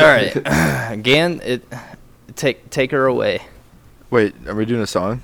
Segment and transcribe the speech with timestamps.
[0.00, 1.62] All right, Gan, it
[2.36, 3.42] take take her away.
[4.10, 5.22] Wait, are we doing a song?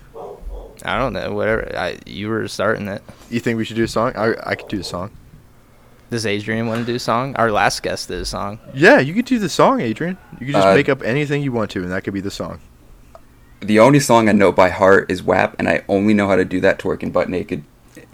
[0.85, 1.33] I don't know.
[1.35, 1.73] Whatever.
[1.77, 3.03] I, you were starting it.
[3.31, 4.13] You think we should do a song?
[4.17, 5.11] I I could do a song.
[6.11, 7.35] Does Adrian want to do a song?
[7.35, 8.61] Our last guest did a song.
[8.73, 10.17] Yeah, you could do the song, Adrian.
[10.39, 12.31] You could just Uh, make up anything you want to, and that could be the
[12.31, 12.61] song.
[13.61, 16.45] The only song I know by heart is WAP, and I only know how to
[16.45, 17.65] do that twerking butt naked.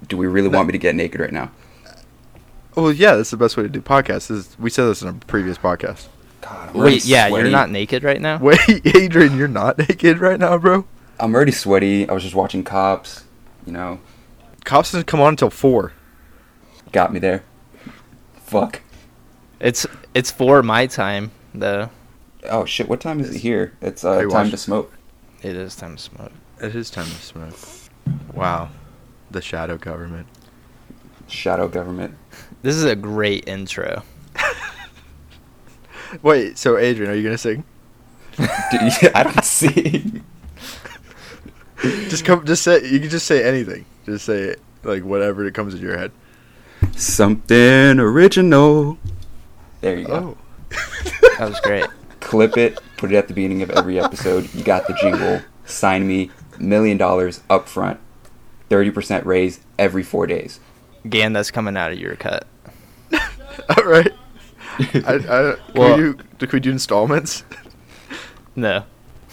[0.08, 1.50] Do we really want me to get naked right now?
[2.76, 4.30] Oh well, yeah, that's the best way to do podcasts.
[4.30, 6.06] Is we said this in a previous podcast.
[6.43, 7.45] God, Wait, yeah, sweaty.
[7.45, 8.38] you're not naked right now.
[8.38, 8.59] Wait,
[8.96, 10.84] Adrian, you're not naked right now, bro.
[11.20, 12.09] I'm already sweaty.
[12.09, 13.24] I was just watching Cops.
[13.65, 14.01] You know,
[14.65, 15.92] Cops doesn't come on until four.
[16.91, 17.45] got me there.
[18.45, 18.82] Fuck.
[19.60, 21.91] It's it's for my time though.
[22.51, 22.88] Oh shit!
[22.88, 23.73] What time is it here?
[23.80, 24.51] It's uh, time watching?
[24.51, 24.93] to smoke.
[25.43, 26.32] It is time to smoke.
[26.60, 27.54] It is time to smoke.
[28.34, 28.70] Wow,
[29.30, 30.27] the shadow government.
[31.29, 32.16] Shadow government.
[32.62, 34.02] This is a great intro.
[36.23, 37.65] Wait, so Adrian, are you gonna sing?
[38.37, 38.48] Dude,
[39.02, 40.23] yeah, I don't see.
[41.82, 42.87] Just come, just say.
[42.88, 43.85] You can just say anything.
[44.07, 46.13] Just say it, like whatever that comes into your head.
[46.95, 48.99] Something original.
[49.80, 50.37] There you go.
[50.38, 50.77] Oh,
[51.38, 51.87] That was great.
[52.21, 52.79] Clip it.
[52.99, 54.54] Put it at the beginning of every episode.
[54.54, 55.41] You got the jingle.
[55.65, 56.30] Sign me.
[56.60, 57.99] Million dollars up front.
[58.69, 60.60] Thirty percent raise every four days.
[61.09, 62.47] Gan, that's coming out of your cut.
[63.13, 64.12] all right.
[65.06, 67.44] I, I, can, Well- we do, can we do installments?
[68.56, 68.84] No.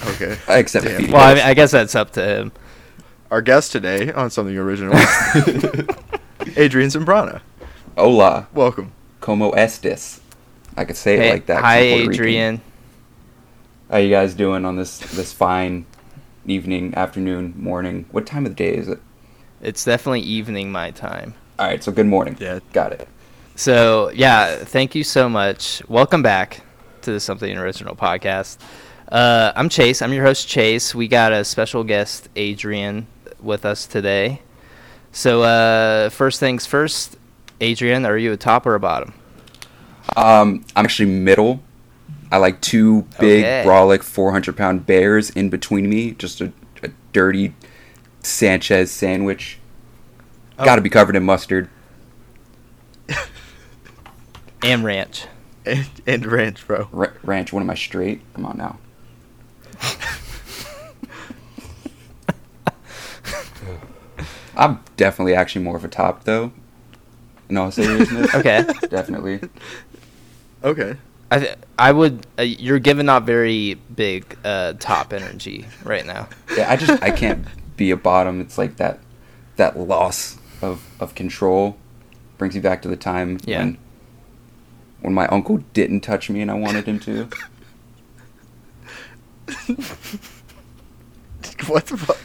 [0.05, 0.37] Okay.
[0.47, 0.97] I accept Damn.
[0.97, 1.13] feedback.
[1.13, 2.51] Well, I, mean, I guess that's up to him.
[3.31, 4.93] Our guest today on something original,
[6.55, 7.41] Adrian Zambrana.
[7.97, 8.91] Hola, Welcome.
[9.19, 10.19] como estes?
[10.77, 11.61] I could say it like that.
[11.61, 12.13] hi, I'm Rican.
[12.13, 12.61] Adrian.
[13.91, 15.85] How you guys doing on this this fine
[16.45, 18.05] evening, afternoon, morning?
[18.11, 18.99] What time of the day is it?
[19.61, 21.33] It's definitely evening my time.
[21.59, 22.37] All right, so good morning.
[22.39, 22.59] Yeah.
[22.71, 23.07] got it.
[23.59, 25.83] So yeah, thank you so much.
[25.89, 26.61] Welcome back
[27.01, 28.57] to the Something Original podcast.
[29.11, 30.01] Uh, I'm Chase.
[30.01, 30.95] I'm your host, Chase.
[30.95, 33.05] We got a special guest, Adrian,
[33.41, 34.41] with us today.
[35.11, 37.17] So uh, first things first,
[37.59, 39.13] Adrian, are you a top or a bottom?
[40.15, 41.61] Um, I'm actually middle.
[42.31, 43.63] I like two big, Okay.
[43.67, 46.11] brolic, 400 pound bears in between me.
[46.11, 47.53] Just a, a dirty
[48.23, 49.59] Sanchez sandwich.
[50.57, 50.63] Oh.
[50.63, 51.69] Got to be covered in mustard.
[54.63, 55.25] And ranch.
[55.65, 56.87] And, and ranch, bro.
[56.91, 58.21] Ra- ranch, what am I straight?
[58.33, 58.77] Come on now.
[64.55, 66.51] I'm definitely actually more of a top though.
[67.49, 68.33] In all seriousness.
[68.35, 68.65] Okay.
[68.89, 69.39] Definitely.
[70.63, 70.95] Okay.
[71.31, 72.25] I th- I would.
[72.37, 76.27] Uh, you're giving off very big uh, top energy right now.
[76.57, 77.45] Yeah, I just I can't
[77.77, 78.41] be a bottom.
[78.41, 78.99] It's like that
[79.55, 81.77] that loss of of control
[82.37, 83.59] brings you back to the time Yeah.
[83.59, 83.77] when
[85.01, 87.29] when my uncle didn't touch me and I wanted him to.
[91.67, 92.17] What the fuck?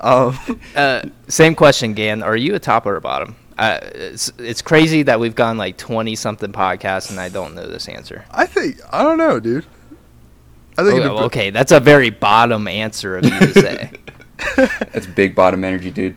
[0.00, 0.38] um,
[0.74, 2.22] Uh, same question, Gan.
[2.22, 3.36] Are you a top or a bottom?
[3.58, 7.66] Uh, it's it's crazy that we've gone like twenty something podcasts and I don't know
[7.66, 8.24] this answer.
[8.30, 9.66] I think I don't know, dude.
[10.78, 13.52] I think Okay, it'd well, be- okay, that's a very bottom answer of you to
[13.52, 13.90] say.
[14.56, 16.16] That's big bottom energy, dude.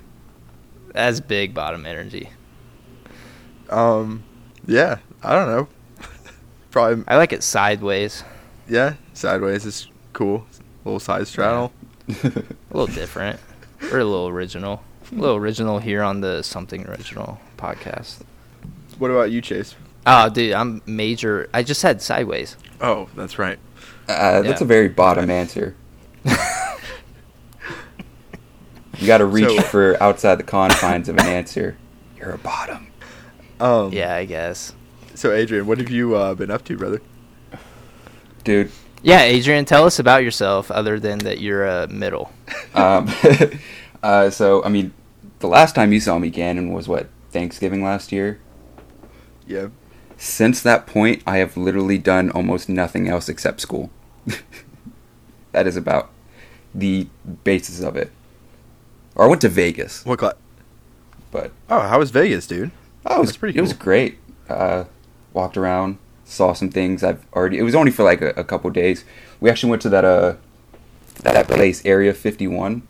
[0.93, 2.29] That's big bottom energy.
[3.69, 4.23] Um,
[4.65, 5.67] yeah, I don't know.
[6.71, 8.23] Probably, I like it sideways,
[8.69, 8.95] yeah.
[9.13, 10.45] Sideways is cool.
[10.85, 11.71] little side straddle.
[12.23, 13.39] a little different.
[13.81, 14.83] We're a little original.
[15.11, 18.21] A little original here on the Something Original podcast.
[18.97, 19.75] What about you, Chase?
[20.05, 21.49] Oh, dude, I'm major.
[21.53, 22.55] I just said sideways.
[22.81, 23.59] Oh, that's right.
[24.07, 24.65] Uh, that's Yeah.
[24.65, 25.75] a very bottom answer.
[29.03, 31.75] You got to reach So- for outside the confines of an answer.
[32.17, 32.87] You're a bottom.
[33.59, 34.71] Um, Yeah, I guess.
[35.13, 37.01] So, Adrian, what have you uh, been up to, brother?
[38.45, 38.71] Dude,
[39.01, 42.31] Yeah, Adrian, tell us about yourself other than that you're a middle.
[42.75, 43.07] Um,
[44.03, 44.93] uh, so, I mean,
[45.39, 48.39] the last time you saw me, Gannon, was what, Thanksgiving last year?
[49.45, 49.67] Yeah.
[50.17, 53.91] Since that point, I have literally done almost nothing else except school.
[55.51, 56.09] that is about
[56.73, 57.07] the
[57.43, 58.11] basis of it.
[59.15, 60.33] Or I went to Vegas, What class?
[61.31, 62.71] but Oh, how was Vegas, dude?
[63.05, 64.17] oh, it was That's pretty It was great.
[64.49, 64.85] Uh,
[65.33, 67.57] walked around, saw some things I've already.
[67.57, 69.03] It was only for like a, a couple days.
[69.39, 70.35] We actually went to that uh
[71.21, 72.87] that place, Area Fifty One,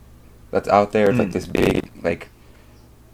[0.51, 1.09] that's out there.
[1.09, 1.33] It's like Mm.
[1.33, 2.29] this big like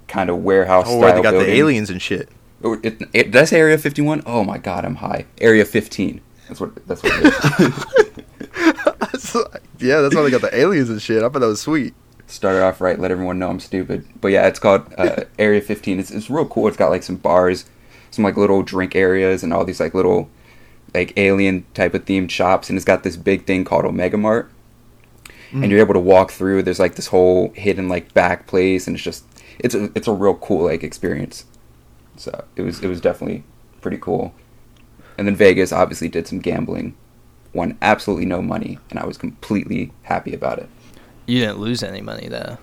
[0.08, 0.86] kind of warehouse.
[0.88, 2.30] Oh, where they got the aliens and shit.
[2.64, 4.22] Oh, it, it, say Area 51?
[4.26, 5.26] Oh my god, I'm high.
[5.40, 6.20] Area 15.
[6.50, 6.86] That's what.
[6.88, 7.14] That's what.
[7.16, 7.26] It
[7.64, 9.36] is.
[9.80, 11.20] Yeah, that's why they got the aliens and shit.
[11.24, 11.94] I thought that was sweet.
[12.30, 13.00] Started off right.
[13.00, 14.06] Let everyone know I'm stupid.
[14.22, 16.00] But yeah, it's called uh, Area 15.
[16.00, 16.68] It's it's real cool.
[16.68, 17.66] It's got like some bars,
[18.12, 20.30] some like little drink areas and all these like little
[20.94, 24.52] like alien type of themed shops, and it's got this big thing called Omega Mart,
[25.52, 25.64] Mm.
[25.64, 26.62] and you're able to walk through.
[26.62, 29.24] There's like this whole hidden like back place, and it's just
[29.58, 31.46] it's a it's a real cool like experience.
[32.18, 33.44] So it was it was definitely
[33.82, 34.34] pretty cool.
[35.18, 36.96] And then Vegas obviously did some gambling,
[37.54, 40.70] won absolutely no money, and I was completely happy about it.
[41.30, 42.58] You didn't lose any money though.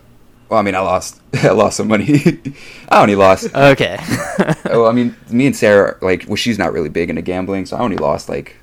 [0.48, 2.40] Well, I mean, I lost I lost some money.
[2.88, 3.54] I only lost.
[3.54, 3.96] Okay.
[4.66, 7.76] oh, I mean, me and Sarah like well, she's not really big into gambling, so
[7.76, 8.56] I only lost like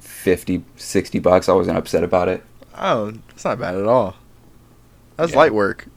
[0.00, 1.48] 50, 60 bucks.
[1.48, 2.44] I wasn't upset about it.
[2.76, 4.16] Oh, that's not bad at all.
[5.16, 5.38] That's Yeah.
[5.38, 5.88] light work.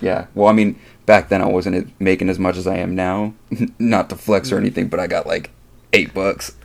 [0.00, 0.28] Yeah.
[0.34, 3.34] Well, I mean, back then I wasn't making as much as I am now.
[3.78, 4.60] Not to flex or mm.
[4.60, 5.50] anything, but I got like
[5.92, 6.56] eight bucks.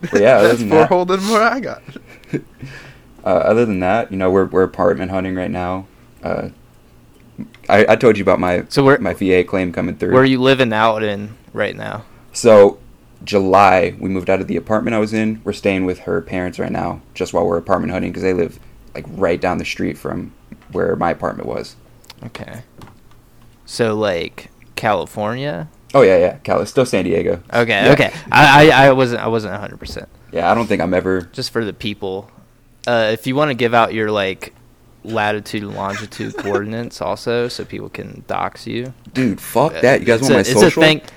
[0.00, 1.82] But yeah, other that's than more that- hole than what I got.
[3.24, 5.86] Uh, other than that, you know, we're we're apartment hunting right now.
[6.22, 6.48] Uh,
[7.68, 10.12] I, I told you about my So where- my VA claim coming through.
[10.12, 12.04] Where are you living out in right now?
[12.32, 12.78] So
[13.24, 15.42] July, we moved out of the apartment I was in.
[15.44, 18.58] We're staying with her parents right now, just while we're apartment hunting because they live
[18.94, 20.32] like right down the street from
[20.72, 21.76] where my apartment was.
[22.24, 22.62] Okay.
[23.66, 25.68] So like California.
[25.94, 27.42] Oh yeah, yeah, Cal, it's still San Diego.
[27.52, 27.84] Okay.
[27.86, 27.92] Yeah.
[27.92, 28.12] Okay.
[28.30, 30.08] I, I I wasn't I wasn't hundred percent.
[30.32, 31.22] Yeah, I don't think I'm ever.
[31.32, 32.30] Just for the people,
[32.86, 34.52] uh, if you want to give out your like
[35.04, 38.92] latitude and longitude coordinates also, so people can dox you.
[39.14, 40.00] Dude, fuck Uh, that.
[40.00, 40.82] You guys it's want a- my it's social?
[40.82, 41.00] a thing.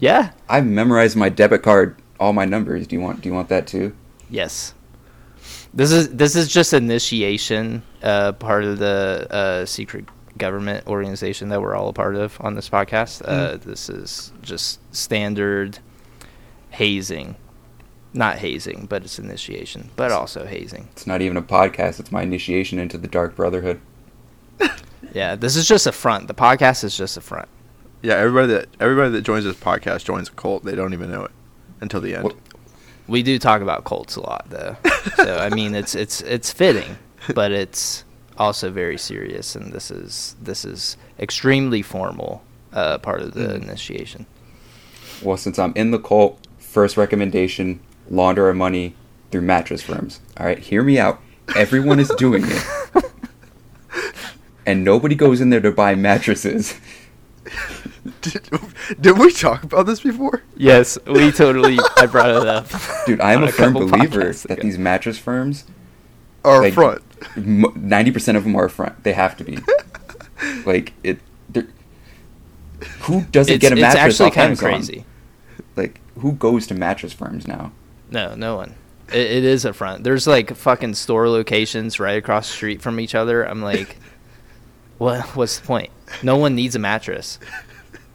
[0.00, 0.30] Yeah.
[0.48, 2.86] I memorized my debit card, all my numbers.
[2.86, 3.20] Do you want?
[3.20, 3.94] Do you want that too?
[4.28, 4.74] Yes.
[5.72, 10.04] This is this is just initiation, uh, part of the uh, secret
[10.38, 13.22] government organization that we're all a part of on this podcast.
[13.24, 15.78] Uh, this is just standard
[16.70, 17.36] hazing,
[18.12, 20.88] not hazing, but it's initiation, but also hazing.
[20.92, 22.00] It's not even a podcast.
[22.00, 23.80] It's my initiation into the Dark Brotherhood.
[25.12, 26.26] Yeah, this is just a front.
[26.26, 27.48] The podcast is just a front.
[28.02, 30.64] Yeah, everybody that everybody that joins this podcast joins a cult.
[30.64, 31.30] They don't even know it
[31.80, 32.24] until the end.
[32.24, 32.36] What-
[33.06, 34.76] We do talk about cults a lot, though.
[35.14, 36.98] so I mean, it's it's it's fitting,
[37.32, 38.04] but it's
[38.38, 42.42] also very serious, and this is this is extremely formal
[42.72, 43.62] uh, part of the Mm.
[43.62, 44.26] initiation.
[45.22, 48.94] Well, since I'm in the cult, first recommendation: launder our money
[49.30, 50.20] through mattress firms.
[50.38, 51.20] All right, hear me out.
[51.56, 52.64] Everyone is doing it,
[54.66, 56.74] and nobody goes in there to buy mattresses.
[58.22, 58.48] Did,
[59.00, 60.42] did we talk about this before?
[60.56, 61.78] Yes, we totally.
[61.96, 62.66] I brought it up,
[63.06, 64.62] Dude, I am on a firm believer that ago.
[64.62, 65.64] these mattress firms,
[66.44, 67.02] are Like- front?
[67.36, 69.02] Ninety percent of them are front.
[69.04, 69.58] They have to be.
[70.66, 71.18] like it.
[73.02, 73.94] Who doesn't It's, get a mattress?
[73.94, 74.70] it's mattress actually kind of Amazon?
[74.70, 75.04] crazy.
[75.76, 77.72] Like who goes to mattress firms now?
[78.10, 78.74] No, no one.
[79.08, 80.04] It, it is a front.
[80.04, 83.46] There's like fucking store locations right across the street from each other.
[83.46, 83.96] I'm like,
[84.98, 85.24] what?
[85.36, 85.90] What's the point?
[86.22, 87.38] No one needs a mattress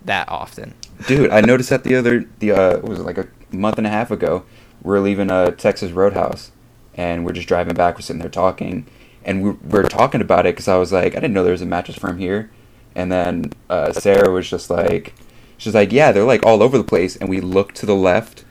[0.06, 0.74] that often.
[1.08, 3.88] Dude, I noticed that the other the uh what was it like a month and
[3.88, 4.44] a half ago.
[4.82, 6.52] We're leaving a Texas Roadhouse,
[6.96, 7.96] and we're just driving back.
[7.96, 8.88] We're sitting there talking,
[9.30, 11.62] and we we're talking about it because I was like, I didn't know there was
[11.62, 12.50] a mattress firm here,
[12.96, 15.14] and then uh, Sarah was just like,
[15.58, 18.44] she's like, yeah, they're like all over the place, and we look to the left,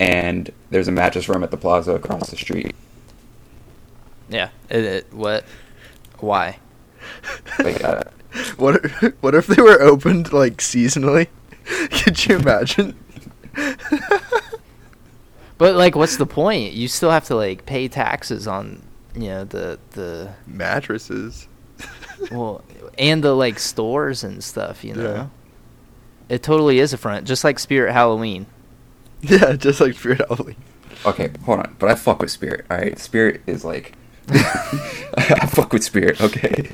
[0.00, 2.74] and there's a mattress firm at the plaza across the street.
[4.30, 4.48] Yeah.
[4.70, 5.44] It, it, what?
[6.20, 6.58] Why?
[7.58, 8.02] Like, uh,
[8.56, 8.84] What?
[8.84, 11.28] if- What if they were opened like seasonally?
[12.02, 12.96] Could you imagine?
[15.58, 16.74] But like, what's the point?
[16.74, 18.80] You still have to like pay taxes on,
[19.22, 21.48] you know, the the Mattresses.
[22.32, 22.62] well,
[22.98, 24.82] and the like stores and stuff.
[24.84, 25.26] You know, Yeah.
[26.28, 28.46] it totally is a front, just like Spirit Halloween.
[29.20, 30.54] Yeah, just like Spirit Halloween.
[31.04, 32.66] okay, hold on, but I fuck with Spirit.
[32.70, 33.94] All right, Spirit is like,
[34.30, 36.20] I fuck with Spirit.
[36.20, 36.70] Okay.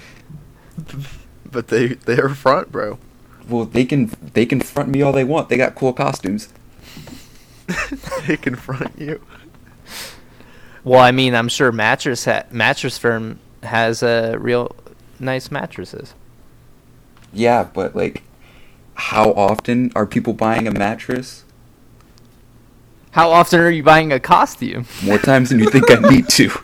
[1.51, 2.99] But they they are front, bro.
[3.49, 5.49] Well, they can they can front me all they want.
[5.49, 6.49] They got cool costumes.
[8.27, 9.21] they confront you.
[10.85, 14.77] Well, I mean, I'm sure mattress ha- mattress firm has uh, real
[15.19, 16.15] nice mattresses.
[17.33, 18.23] Yeah, but like,
[18.95, 21.45] how often are people buying a mattress?
[23.13, 24.87] How often are you buying a costume?
[25.05, 26.51] More times than you think I need to.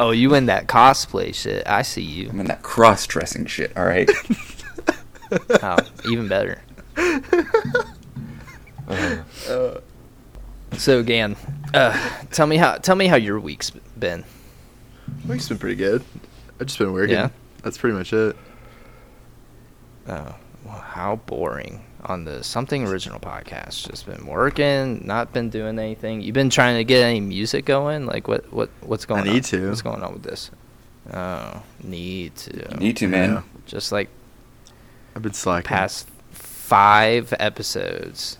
[0.00, 1.66] Oh, you in that cosplay shit?
[1.66, 2.28] I see you.
[2.30, 3.76] I'm in that cross dressing shit.
[3.76, 4.08] All right.
[5.60, 5.76] Oh,
[6.08, 6.60] even better.
[8.88, 9.16] Uh,
[9.48, 9.80] Uh,
[10.76, 11.36] So, Gan,
[11.74, 14.24] uh, tell me how tell me how your week's been.
[15.26, 16.04] week's been pretty good.
[16.60, 17.14] I've just been working.
[17.14, 17.30] Yeah?
[17.62, 18.36] That's pretty much it.
[20.06, 20.34] Oh,
[20.64, 23.88] well, how boring on the Something Original podcast.
[23.88, 26.20] Just been working, not been doing anything.
[26.20, 28.06] You've been trying to get any music going?
[28.06, 29.34] Like what what what's going on?
[29.34, 29.68] need to.
[29.68, 30.50] What's going on with this?
[31.12, 32.76] Oh, need to.
[32.78, 33.30] Need to, man.
[33.30, 33.42] Yeah.
[33.66, 34.08] Just like
[35.16, 35.68] I've been slacking.
[35.68, 38.38] past five episodes,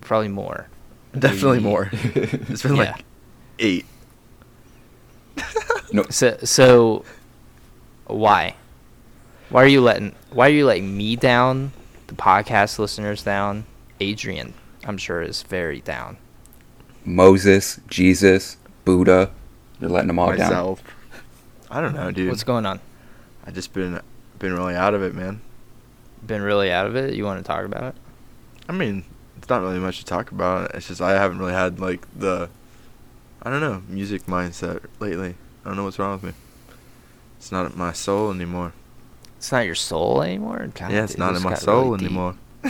[0.00, 0.68] probably more.
[1.18, 1.90] Definitely more.
[1.92, 2.92] It's been Yeah.
[2.92, 3.04] like
[3.58, 3.86] eight.
[5.92, 7.04] No, So so
[8.06, 8.54] why?
[9.50, 11.72] Why are you letting why are you letting me down,
[12.08, 13.64] the podcast listeners down?
[14.00, 14.52] Adrian,
[14.84, 16.16] I'm sure is very down.
[17.04, 19.30] Moses, Jesus, Buddha.
[19.80, 20.38] You're letting them all down.
[20.38, 20.82] Myself.
[21.70, 22.28] I don't know, dude.
[22.30, 22.80] What's going on?
[23.46, 24.00] I just been
[24.38, 25.40] been really out of it, man.
[26.26, 27.14] Been really out of it?
[27.14, 27.94] You want to talk about it?
[28.68, 29.04] I mean,
[29.46, 30.74] it's not really much to talk about.
[30.74, 32.50] It's just I haven't really had like the
[33.40, 35.36] I don't know, music mindset lately.
[35.64, 36.32] I don't know what's wrong with me.
[37.38, 38.72] It's not my soul anymore.
[39.36, 40.68] It's not your soul anymore.
[40.74, 42.34] God, yeah, it's dude, not in my soul really anymore.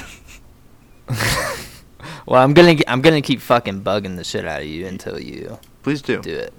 [2.26, 5.58] well, I'm gonna I'm gonna keep fucking bugging the shit out of you until you
[5.82, 6.20] Please do.
[6.20, 6.52] do it.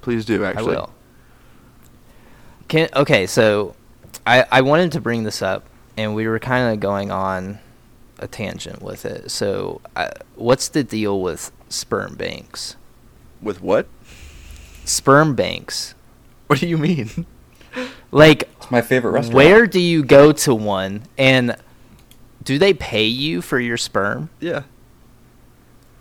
[0.00, 0.44] Please do.
[0.44, 0.90] Actually, I will.
[2.68, 3.74] Can okay, so
[4.24, 7.58] I I wanted to bring this up, and we were kind of going on
[8.18, 9.30] a tangent with it.
[9.30, 12.76] So, I, what's the deal with sperm banks?
[13.42, 13.86] With what?
[14.84, 15.94] Sperm banks,
[16.46, 17.26] What do you mean?
[18.12, 19.34] like It's my favorite restaurant.
[19.34, 21.56] where do you go to one, and
[22.42, 24.30] do they pay you for your sperm?
[24.40, 24.62] yeah.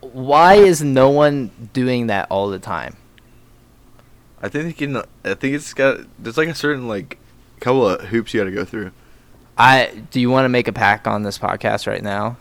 [0.02, 2.96] Why is no one doing that all the time?
[4.42, 4.98] I think they can.
[4.98, 6.02] I think it's got.
[6.20, 7.18] There's like a certain like
[7.60, 8.92] couple of hoops you got to go through.
[9.58, 12.38] I do you want to make a pack on this podcast right now?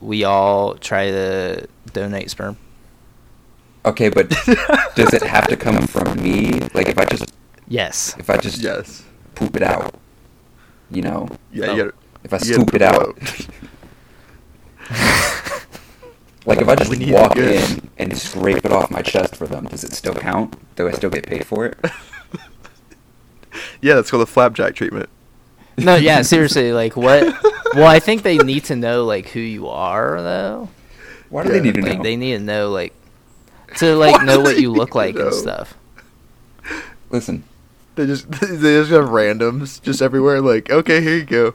[0.00, 2.56] We all try to donate sperm.
[3.84, 4.28] Okay, but
[4.94, 6.60] does it have to come from me?
[6.74, 7.32] Like if I just
[7.68, 8.16] Yes.
[8.18, 9.04] if I just yes.
[9.36, 9.94] poop it out,
[10.90, 11.66] you know, Yeah.
[11.66, 11.72] No.
[11.74, 13.16] You gotta, if I you gotta scoop it out,
[16.46, 19.66] like if I just walk it in and scrape it off my chest for them,
[19.66, 20.56] does it still count?
[20.76, 21.78] Do I still get paid for it?
[23.80, 25.08] yeah, that's called the flapjack treatment.
[25.80, 27.34] No, yeah, seriously, like what?
[27.74, 30.70] Well, I think they need to know like who you are though.
[31.28, 32.02] Why do Yeah, they need to Like know?
[32.02, 32.94] they need to know like
[33.76, 35.76] to like Why know what you look need to like and stuff.
[37.10, 37.44] Listen,
[37.96, 40.40] They just they just have randoms just everywhere.
[40.40, 41.54] Like, okay, here you go.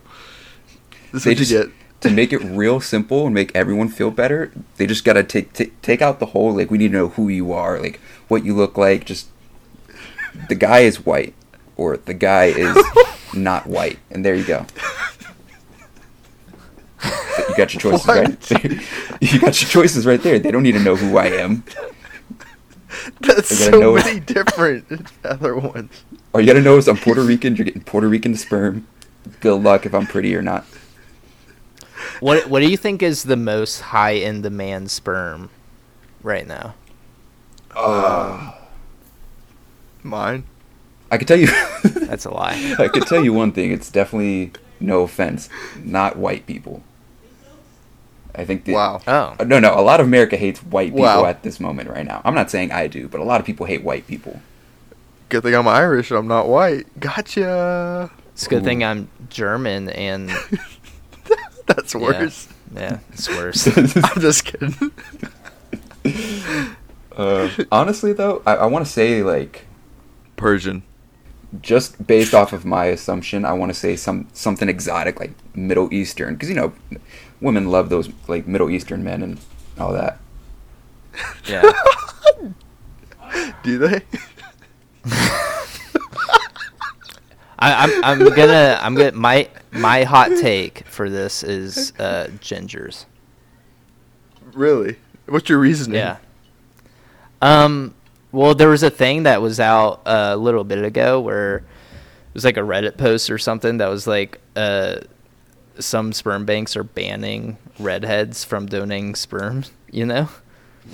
[1.11, 1.73] This is they what just you get.
[2.01, 4.51] to make it real simple and make everyone feel better.
[4.77, 7.29] They just gotta take take take out the whole like we need to know who
[7.29, 9.05] you are, like what you look like.
[9.05, 9.27] Just
[10.49, 11.33] the guy is white
[11.77, 12.75] or the guy is
[13.35, 14.65] not white, and there you go.
[17.03, 18.17] You got your choices What?
[18.17, 18.41] right.
[18.41, 18.71] there.
[19.21, 20.39] You got your choices right there.
[20.39, 21.63] They don't need to know who I am.
[23.21, 24.25] That's so know many it.
[24.25, 24.85] different
[25.23, 25.91] other ones.
[26.33, 27.55] All you gotta know is I'm Puerto Rican.
[27.55, 28.87] You're getting Puerto Rican sperm.
[29.41, 30.65] Good luck if I'm pretty or not.
[32.19, 35.49] What What do you think is the most high in demand sperm
[36.23, 36.75] right now?
[37.75, 38.53] Uh,
[40.03, 40.45] Mine.
[41.11, 41.47] I could tell you.
[41.83, 42.75] That's a lie.
[42.79, 43.71] I could tell you one thing.
[43.71, 45.49] It's definitely no offense,
[45.83, 46.83] not white people.
[48.33, 48.65] I think.
[48.65, 49.01] The, Wow.
[49.07, 49.73] Oh, Uh, No, no.
[49.79, 51.25] A lot of America hates white people Wow.
[51.25, 52.21] at this moment right now.
[52.25, 54.41] I'm not saying I do, but a lot of people hate white people.
[55.29, 56.85] Good thing I'm Irish and I'm not white.
[56.99, 58.11] Gotcha.
[58.33, 60.29] it's a good thing I'm German and
[61.67, 61.99] That's Yeah.
[62.01, 62.47] worse.
[62.75, 63.67] yeah, it's worse.
[63.77, 64.91] I'm just kidding.
[67.15, 69.65] uh, honestly, though, I, I want to say like
[70.35, 70.83] Persian.
[71.61, 75.93] Just based off of my assumption, I want to say some something exotic like Middle
[75.93, 76.73] Eastern, because you know,
[77.41, 79.39] women love those like Middle Eastern men and
[79.79, 80.19] all that.
[81.45, 81.71] Yeah.
[83.63, 84.01] Do they?
[87.57, 93.05] I, I'm I'm gonna I'm gonna my my hot take for this is uh, gingers.
[94.53, 94.97] really?
[95.27, 95.97] What's your reasoning?
[95.97, 96.17] Yeah.
[97.41, 97.95] Um.
[98.35, 101.63] Well, there was a thing that was out uh, a little bit ago where it
[102.33, 104.97] was like a Reddit post or something that was like uh,
[105.79, 109.63] some sperm banks are banning redheads from donating sperm.
[109.91, 110.27] You know.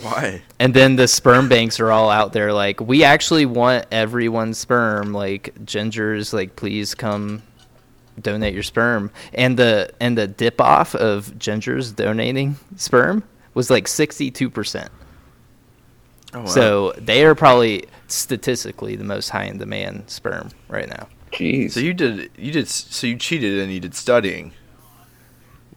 [0.01, 0.43] Why?
[0.59, 5.11] And then the sperm banks are all out there like, we actually want everyone's sperm.
[5.11, 7.41] Like gingers, like please come
[8.21, 9.09] donate your sperm.
[9.33, 13.23] And the and the dip off of gingers donating sperm
[13.55, 14.91] was like sixty two percent.
[16.33, 16.45] Oh, wow.
[16.45, 21.07] So they are probably statistically the most high in demand sperm right now.
[21.31, 21.71] Jeez.
[21.71, 24.53] So you did you did so you cheated and you did studying.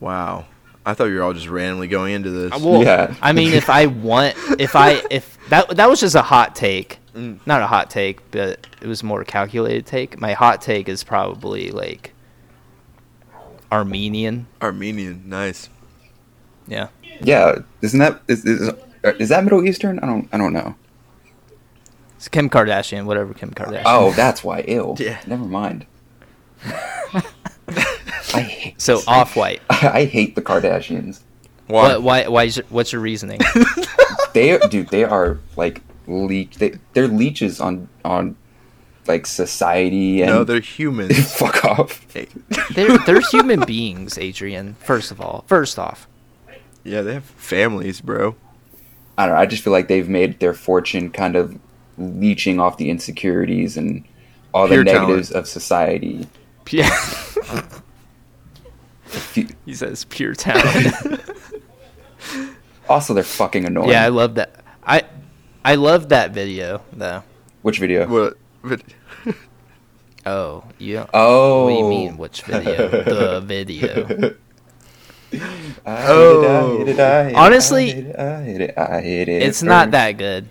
[0.00, 0.46] Wow.
[0.87, 2.61] I thought you were all just randomly going into this.
[2.61, 3.14] Well, Yeah.
[3.23, 6.99] I mean, if I want, if I, if that that was just a hot take,
[7.14, 7.38] Mm.
[7.46, 10.20] not a hot take, but it was more calculated take.
[10.20, 12.12] My hot take is probably like
[13.70, 14.46] Armenian.
[14.61, 15.68] Armenian, nice.
[16.66, 16.88] Yeah,
[17.20, 18.70] yeah, isn't that is, is
[19.04, 19.99] is that Middle Eastern?
[20.00, 20.75] I don't I don't know.
[22.16, 23.82] It's Kim Kardashian, whatever Kim Kardashian.
[23.84, 24.61] Oh, that's why.
[24.61, 24.96] Ill.
[25.00, 25.20] Yeah.
[25.26, 25.87] Never mind.
[28.34, 28.80] I hate.
[28.80, 29.61] so off white.
[29.70, 31.20] I hate the Kardashians.
[31.66, 32.02] What?
[32.02, 32.26] Why?
[32.28, 32.44] Why?
[32.44, 33.40] Is your, what's your reasoning?
[34.32, 36.56] They, dude, they are like leech.
[36.56, 38.37] They, they're leeches on on
[39.06, 40.30] like society and.
[40.30, 41.32] No, they're humans.
[41.32, 42.04] fuck off.
[42.12, 42.28] Hey.
[42.75, 44.75] they're they're human beings, Adrian.
[44.80, 46.08] First of all, first off,
[46.82, 48.37] yeah, they have families, bro.
[49.16, 49.40] I don't know.
[49.40, 51.59] I just feel like they've made their fortune kind of
[51.99, 54.04] leeching off the insecurities and
[54.52, 55.09] all Pure the talent.
[55.09, 56.26] negatives of society.
[56.71, 56.88] yeah.
[59.64, 61.21] He says pure talent.
[62.88, 63.90] Also, they're fucking annoying.
[63.90, 64.62] yeah, I love that.
[64.85, 65.02] I
[65.64, 67.23] I love that video though.
[67.62, 68.06] Which video?
[68.09, 68.37] What?
[68.62, 68.83] But
[70.26, 71.06] Oh, yeah.
[71.14, 71.64] Oh.
[71.64, 72.16] What do you mean?
[72.16, 72.88] Which video?
[73.04, 74.35] the video.
[75.86, 76.78] I Oh.
[76.78, 79.42] hit it, I hit it, Honestly, I hit it, I hit it, I hit it
[79.42, 80.48] It's not that good.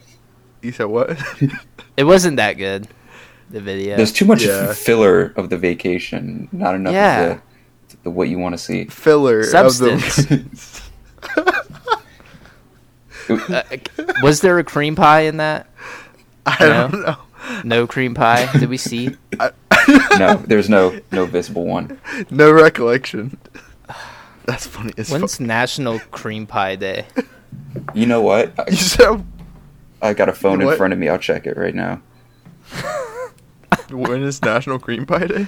[0.61, 1.17] you said what?
[1.97, 2.87] It wasn't that good.
[3.51, 3.95] The video.
[3.97, 4.73] There's too much Yeah.
[4.73, 6.49] filler of the vacation.
[6.51, 7.21] Not enough Yeah.
[7.21, 7.41] of
[7.89, 8.85] the, the what you want to see.
[8.85, 10.17] Filler Substance.
[10.17, 11.63] of the.
[13.29, 13.61] Uh,
[14.21, 15.67] was there a cream pie in that?
[16.45, 16.87] I No.
[16.89, 17.15] don't know.
[17.63, 18.49] No cream pie.
[18.59, 19.15] Did we see?
[20.19, 21.99] no, there's no no visible one.
[22.29, 23.37] No recollection.
[24.45, 25.45] That's funny as When's fuck.
[25.45, 27.05] National Cream Pie Day?
[27.93, 28.53] You know what?
[28.59, 29.25] I, You said
[30.01, 30.77] I got a phone in What?
[30.77, 31.07] front of me.
[31.09, 32.01] I'll check it right now.
[33.89, 35.47] when is National Cream Pie Day?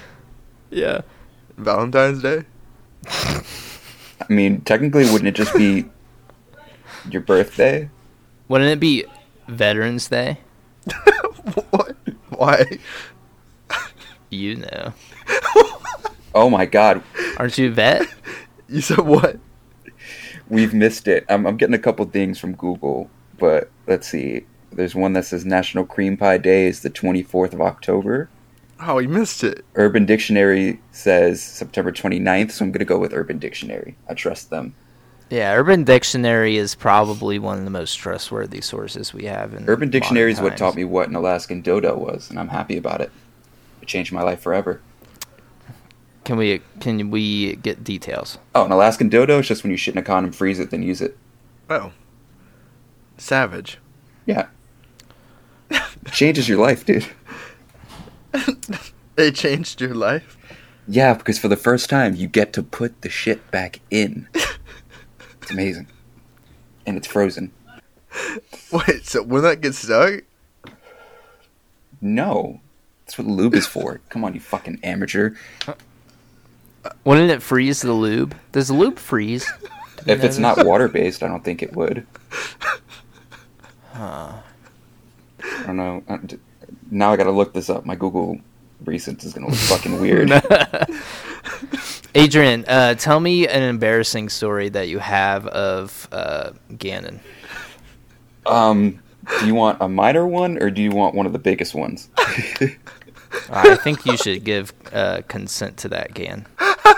[0.70, 1.02] Yeah.
[1.58, 2.44] Valentine's Day?
[3.08, 3.44] I
[4.30, 5.86] mean, technically, wouldn't it just be
[7.10, 7.90] your birthday?
[8.48, 9.06] Wouldn't it be
[9.48, 10.40] Veterans Day?
[11.72, 11.96] what?
[12.30, 12.80] Why?
[14.30, 14.94] You know.
[16.34, 17.02] Oh my God,
[17.38, 18.08] Aren't you a vet?
[18.68, 19.40] You said what?
[20.50, 21.26] we've missed it.
[21.30, 24.46] I'm, I'm getting a couple things from Google, but let's see.
[24.72, 28.30] There's one that says National Cream Pie Day is the 24th of October.
[28.82, 29.64] Oh, you missed it.
[29.76, 33.96] Urban Dictionary says September 29th, so I'm going to go with Urban Dictionary.
[34.10, 34.76] I trust them.
[35.30, 39.54] Yeah, Urban Dictionary is probably one of the most trustworthy sources we have.
[39.54, 42.78] In Urban Dictionary is what taught me what an Alaskan dodo was, and I'm happy
[42.78, 43.12] about it.
[43.82, 44.82] It changed my life forever.
[46.26, 48.40] Can we can we get details?
[48.56, 50.84] Oh, an Alaskan dodo is just when you shit in a condom, freeze it, then
[50.84, 51.18] use it.
[51.70, 51.92] Oh.
[53.18, 53.78] Savage.
[54.26, 54.48] Yeah.
[56.12, 57.06] Changes your life, dude.
[59.16, 60.38] They changed your life?
[60.88, 64.28] Yeah, because for the first time, you get to put the shit back in.
[64.34, 65.88] It's amazing.
[66.86, 67.52] And it's frozen.
[68.72, 70.22] Wait, so when that gets stuck?
[72.02, 72.62] No.
[73.06, 74.02] That's what lube is for.
[74.10, 75.36] Come on, you fucking amateur.
[77.04, 78.36] Wouldn't it freeze the lube?
[78.52, 79.52] Does lube freeze?
[79.98, 82.06] Did If it's not water based, I don't think it would.
[83.94, 84.34] Huh.
[85.44, 86.04] I don't know.
[86.08, 86.18] Uh,
[86.92, 87.86] Now I gotta look this up.
[87.86, 88.40] My Google
[88.84, 90.32] recent is gonna look fucking weird.
[92.16, 97.20] Adrian, uh, tell me an embarrassing story that you have of uh, Gannon.
[98.46, 99.02] Um,
[99.40, 102.10] do you want a minor one or do you want one of the biggest ones?
[103.50, 106.46] I think you should give uh, consent to that, Gan.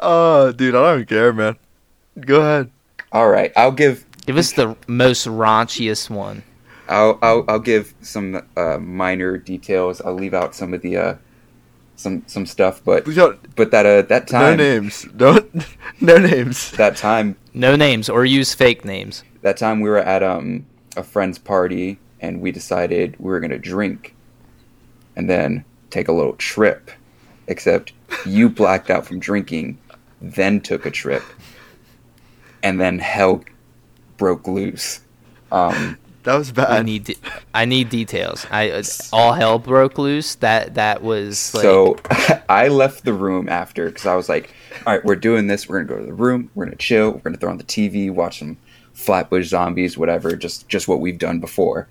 [0.00, 1.56] Oh, dude, I don't care, man.
[2.20, 2.70] Go ahead.
[3.10, 6.42] All right, I'll give Give us the most raunchiest one.
[6.88, 10.00] I'll I'll, I'll give some uh, minor details.
[10.02, 11.14] I'll leave out some of the uh,
[11.96, 15.06] some some stuff, but We got but that uh that time no names.
[15.16, 15.50] Don't.
[16.00, 16.70] No names.
[16.72, 19.24] that time No names or use fake names.
[19.42, 20.64] that time we were at um
[20.96, 24.14] a friend's party and we decided we were gonna drink
[25.16, 26.92] and then take a little trip.
[27.48, 27.92] Except
[28.24, 29.78] you blacked out from drinking,
[30.20, 31.22] then took a trip,
[32.62, 33.42] and then hell
[34.16, 35.00] broke loose.
[35.50, 36.70] Um, That was bad.
[36.70, 37.16] I need de-
[37.54, 38.46] I need details.
[38.50, 38.82] I uh,
[39.12, 40.34] all hell broke loose.
[40.36, 41.96] That that was like so
[42.50, 44.52] I left the room after because I was like,
[44.86, 45.68] all right, we're doing this.
[45.68, 46.50] We're gonna go to the room.
[46.54, 47.12] We're gonna chill.
[47.12, 48.58] We're gonna throw on the TV, watch some
[48.92, 50.36] Flatbush Zombies, whatever.
[50.36, 51.88] Just just what we've done before.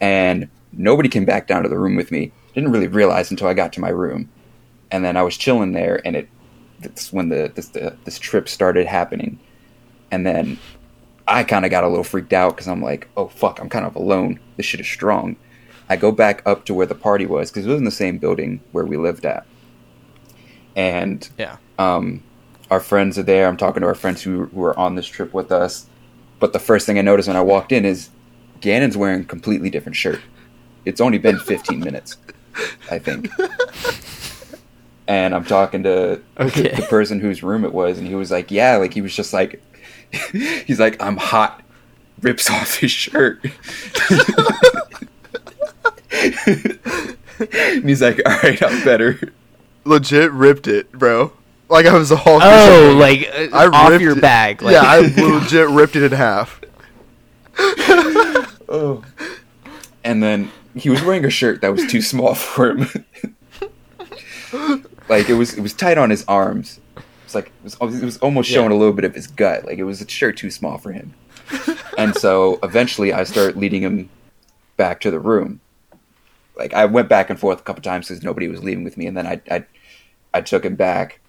[0.00, 2.30] And nobody came back down to the room with me.
[2.54, 4.30] Didn't really realize until I got to my room,
[4.94, 6.28] and then I was chilling there, and it
[6.78, 9.40] that's when the this the, this trip started happening,
[10.12, 10.56] and then
[11.26, 13.84] I kind of got a little freaked out because I'm like, oh fuck, I'm kind
[13.84, 14.38] of alone.
[14.56, 15.34] This shit is strong.
[15.88, 18.18] I go back up to where the party was because it was in the same
[18.18, 19.44] building where we lived at,
[20.76, 21.56] and yeah.
[21.80, 22.22] um,
[22.70, 23.48] our friends are there.
[23.48, 25.86] I'm talking to our friends who, who are on this trip with us.
[26.38, 28.10] But the first thing I noticed when I walked in is
[28.60, 30.20] Gannon's wearing a completely different shirt.
[30.84, 32.16] It's only been 15 minutes,
[32.92, 33.28] I think.
[35.06, 36.74] And I'm talking to Okay.
[36.74, 39.32] the person whose room it was, and he was like, "Yeah, like he was just
[39.34, 39.62] like,
[40.32, 41.62] he's like, I'm hot,
[42.22, 43.44] rips off his shirt.
[46.12, 49.18] and he's like, "All right, I'm better."
[49.84, 51.32] Legit ripped it, bro.
[51.68, 52.42] Like I was a Hulk.
[52.42, 54.20] or Oh, like uh, I off ripped your it.
[54.22, 54.62] back.
[54.62, 56.60] Like, yeah, I legit ripped it in half.
[58.68, 59.04] Oh.
[60.02, 63.04] And then he was wearing a shirt that was too small for him.
[65.08, 66.80] Like it was, it was tight on his arms.
[67.24, 68.76] It's like it was, it was almost showing Yeah.
[68.76, 69.64] a little bit of his gut.
[69.64, 71.14] Like it was a shirt too small for him.
[71.98, 74.08] and so eventually, I start leading him
[74.76, 75.60] back to the room.
[76.56, 79.06] Like I went back and forth a couple times because nobody was leaving with me,
[79.06, 79.64] and then I, I,
[80.32, 81.20] I took him back,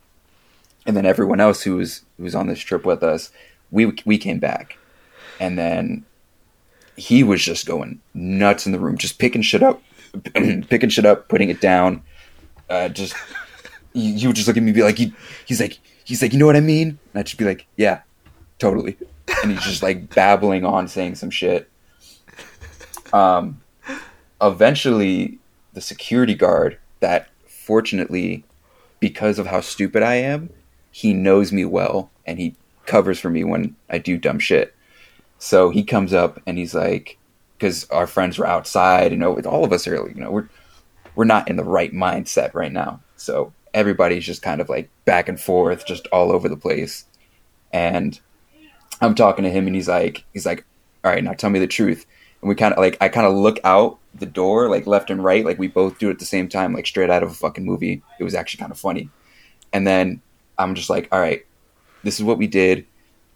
[0.85, 3.31] and then everyone else who was who was on this trip with us,
[3.71, 4.77] we we came back,
[5.39, 6.05] and then
[6.95, 9.81] he was just going nuts in the room, just picking shit up,
[10.69, 12.03] picking shit up, putting it down.
[12.69, 13.15] Uh, just
[13.95, 15.13] he, he would just look at me and be like, he,
[15.45, 16.89] he's like, he's like, you know what I mean?
[16.89, 18.01] And I'd just be like, yeah,
[18.60, 18.97] totally.
[19.41, 21.69] And he's just like babbling on, saying some shit.
[23.13, 23.62] Um,
[24.41, 25.39] eventually,
[25.73, 28.43] the security guard that fortunately,
[28.99, 30.49] because of how stupid I am,
[30.91, 32.55] he knows me well and he
[32.86, 34.75] covers for me when I do dumb shit.
[35.39, 37.17] So he comes up and he's like,
[37.58, 40.49] because our friends were outside, you know, all of us are, you know, we're
[41.15, 42.99] we're not in the right mindset right now.
[43.15, 47.05] So everybody's just kind of like back and forth, just all over the place.
[47.71, 48.19] And
[49.01, 50.65] I'm talking to him, and he's like, he's like,
[51.03, 52.05] all right, now tell me the truth.
[52.41, 55.23] And we kind of like, I kind of look out the door, like left and
[55.23, 57.35] right, like we both do it at the same time, like straight out of a
[57.35, 58.01] fucking movie.
[58.19, 59.09] It was actually kind of funny.
[59.73, 60.21] And then
[60.57, 61.45] I'm just like, all right,
[62.03, 62.85] this is what we did.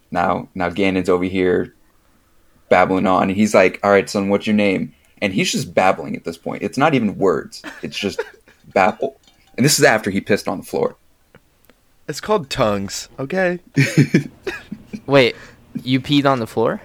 [0.10, 1.76] Now, now Gannon's over here
[2.70, 4.96] babbling on, and he's like, all right, son, what's your name?
[5.22, 6.64] And he's just babbling at this point.
[6.64, 7.62] It's not even words.
[7.82, 8.22] It's just
[8.74, 9.19] babble.
[9.60, 10.96] And this is after he pissed on the floor.
[12.08, 13.10] It's called tongues.
[13.20, 13.60] Okay.
[15.06, 15.36] wait,
[15.84, 16.82] you peed on the floor?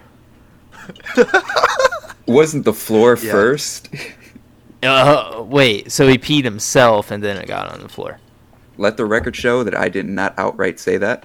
[2.26, 3.30] Wasn't the floor Yeah.
[3.30, 3.88] first?
[4.82, 8.18] Uh, wait, so he peed himself and then it got on the floor.
[8.76, 11.24] Let the record show that I did not outright say that.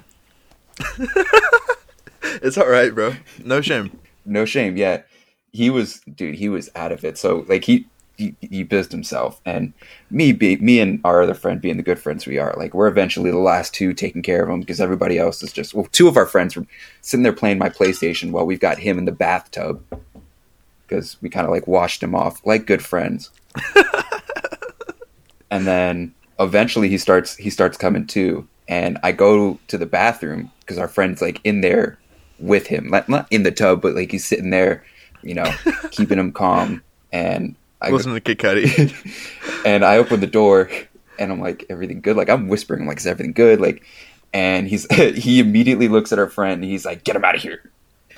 [2.22, 3.16] It's all right, bro.
[3.44, 4.00] No shame.
[4.24, 4.78] No shame.
[4.78, 5.02] Yeah,
[5.52, 6.36] he was, dude.
[6.36, 7.18] He was out of it.
[7.18, 7.86] So like he
[8.20, 9.74] he, he pissed himself, and
[10.12, 12.88] me be me and our other friend being the good friends we are, like we're
[12.88, 16.08] eventually the last two taking care of him because everybody else is just well, two
[16.08, 16.66] of our friends were
[17.02, 19.82] sitting there playing my PlayStation while we've got him in the bathtub
[20.86, 23.32] because we kind of like washed him off like good friends.
[25.52, 30.52] and then eventually he starts he starts coming to, and I go to the bathroom
[30.60, 31.98] because our friend's like in there
[32.38, 34.84] with him, not, not in the tub, but like he's sitting there,
[35.24, 35.52] you know,
[35.92, 36.84] keeping him calm.
[37.12, 39.64] And I Listen to Kid Cudi.
[39.66, 40.70] and I open the door,
[41.18, 42.18] and I'm like, everything good?
[42.18, 43.62] Like I'm whispering, like, is everything good?
[43.62, 43.84] Like,
[44.34, 47.42] and he's he immediately looks at our friend, and he's like, get him out of
[47.42, 47.72] here.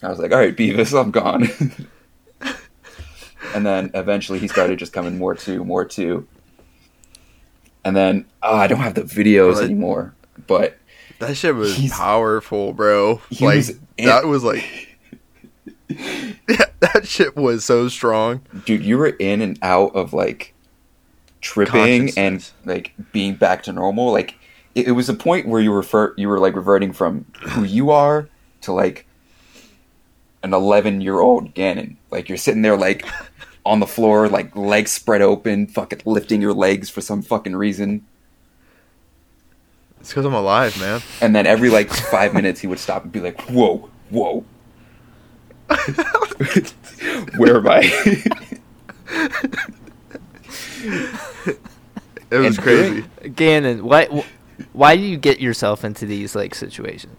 [0.00, 1.48] I was like, all right, Beavis, I'm gone.
[3.54, 6.26] and then eventually he started just coming more to, more to.
[7.84, 10.14] And then oh, I don't have the videos anymore,
[10.46, 10.78] but
[11.18, 13.20] that shit was powerful, bro.
[13.40, 14.87] Like was that was like.
[16.48, 18.40] Yeah, that shit was so strong.
[18.64, 20.54] dude, you were in and out of like
[21.40, 24.12] tripping and like being back to normal.
[24.12, 24.34] Like
[24.74, 27.90] it, it was a point where you refer you were like reverting from who you
[27.90, 28.28] are
[28.62, 29.06] to like
[30.42, 31.98] an eleven year old Gannon.
[32.10, 33.04] Like you're sitting there like
[33.66, 38.06] on the floor, like legs spread open, fucking lifting your legs for some fucking reason.
[40.00, 41.02] It's because I'm alive, man.
[41.20, 44.44] And then every like five minutes he would stop and be like, Whoa, whoa.
[47.36, 48.24] Where am I?
[52.30, 53.04] It was And crazy.
[53.34, 54.06] Gannon, why
[54.72, 57.16] why do you get yourself into these like situations?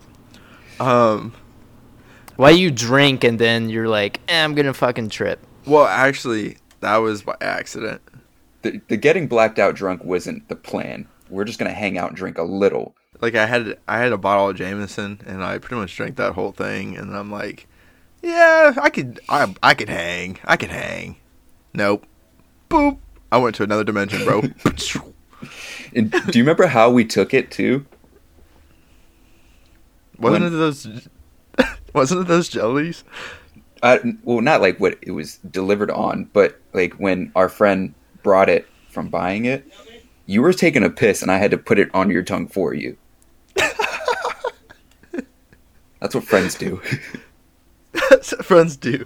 [0.80, 1.34] Um,
[2.36, 5.40] Why you drink and then you're like, eh, I'm gonna fucking trip.
[5.66, 8.02] well, actually, that was by accident.
[8.62, 11.08] the, the getting blacked out drunk wasn't the plan.
[11.30, 12.96] We're just gonna hang out and drink a little.
[13.20, 16.34] Like I had, I had a bottle of Jameson, and I pretty much drank that
[16.34, 16.96] whole thing.
[16.96, 17.68] And I'm like,
[18.22, 21.16] yeah, I could, I, I could hang, I could hang.
[21.74, 22.06] Nope.
[22.70, 22.98] Boop.
[23.32, 24.42] I went to another dimension, bro.
[25.96, 27.86] And do you remember how we took it too?
[30.20, 31.08] wasn't When- it those?
[31.94, 33.04] wasn't it those jellies?
[33.82, 38.50] Uh, well, not like what it was delivered on, but like when our friend brought
[38.50, 39.66] it from buying it,
[40.26, 42.74] you were taking a piss and I had to put it on your tongue for
[42.74, 42.98] you.
[46.02, 46.82] That's what friends do.
[48.10, 49.06] That's what friends do.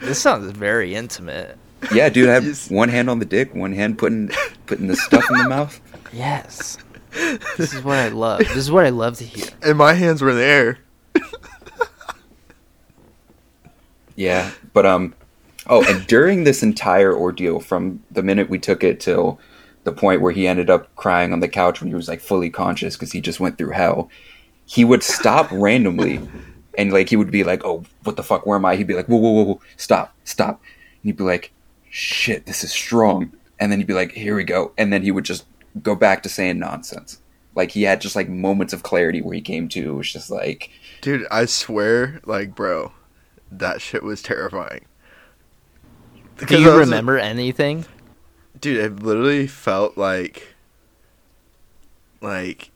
[0.00, 1.56] This sounds very intimate.
[1.92, 2.70] yeah, dude, I have Yes.
[2.70, 4.30] one hand on the dick, one hand putting
[4.66, 5.80] putting the stuff in the mouth.
[6.12, 6.78] Yes.
[7.56, 8.40] This is what I love.
[8.40, 9.46] This is what I love to hear.
[9.62, 10.78] And my hands were in the air.
[14.16, 15.14] Yeah, but um,
[15.66, 19.40] oh, and during this entire ordeal, from the minute we took it till
[19.82, 22.48] the point where he ended up crying on the couch when he was like fully
[22.48, 24.08] conscious because he just went through hell,
[24.66, 26.20] he would stop randomly,
[26.78, 28.46] and like he would be like, "Oh, what the fuck?
[28.46, 30.60] Where am I?" He'd be like, "Whoa, whoa, whoa, whoa, stop, stop,"
[31.02, 31.52] and he'd be like,
[31.90, 35.10] "Shit, this is strong," and then he'd be like, "Here we go," and then he
[35.10, 35.44] would just
[35.82, 37.20] go back to saying nonsense.
[37.54, 39.80] Like he had just like moments of clarity where he came to.
[39.92, 42.92] It was just like, Dude, I swear, like, bro,
[43.52, 44.86] that shit was terrifying.
[46.36, 47.84] Do Because I you was- remember anything?
[48.60, 50.54] Dude, it literally felt like,
[52.20, 52.70] like,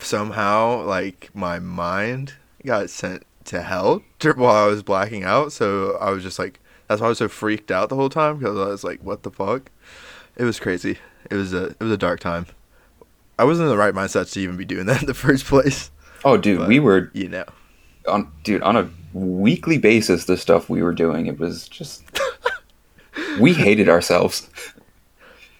[0.00, 2.34] somehow, like, my mind
[2.66, 4.02] got sent to hell
[4.34, 5.52] while I was blacking out.
[5.52, 8.38] So I was just like, that's why I was so freaked out the whole time
[8.38, 9.70] because I was like, what the fuck?
[10.36, 10.98] It was crazy.
[11.30, 12.46] It was a, it was a dark time.
[13.38, 15.90] I wasn't in the right mindset to even be doing that in the first place.
[16.24, 17.44] "Oh, dude, But- we were You know.
[18.08, 22.04] on dude on a weekly basis the stuff we were doing it was just
[23.40, 24.48] we hated ourselves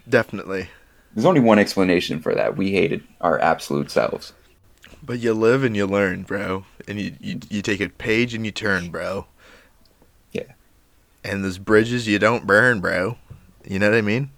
[0.09, 0.69] Definitely.
[1.15, 4.33] there's only one explanation for that we hated our absolute selves
[5.03, 6.65] But you live and you learn, bro.
[6.89, 9.27] And you, you you take a page and you turn, bro.
[10.33, 10.53] Yeah.
[11.25, 13.19] And those bridges you don't burn, bro.
[13.67, 14.31] You know what I mean?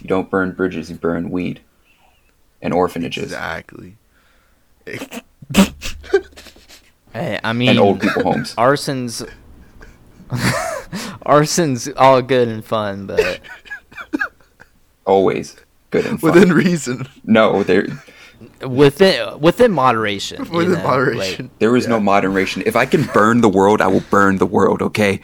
[0.00, 1.60] you don't burn bridges you burn weed
[2.62, 3.96] and orphanages Exactly.
[7.12, 9.22] Hey, I mean, and old people homes arson's
[11.22, 13.40] arson's all good and fun, but
[15.06, 15.56] always
[15.90, 16.32] good and fun.
[16.34, 17.08] Within reason.
[17.24, 17.86] no there
[18.66, 20.44] within within moderation.
[20.44, 21.50] you Within know, moderation.
[21.58, 24.82] there is no moderation if i can burn the world i will burn the world
[24.82, 25.20] okay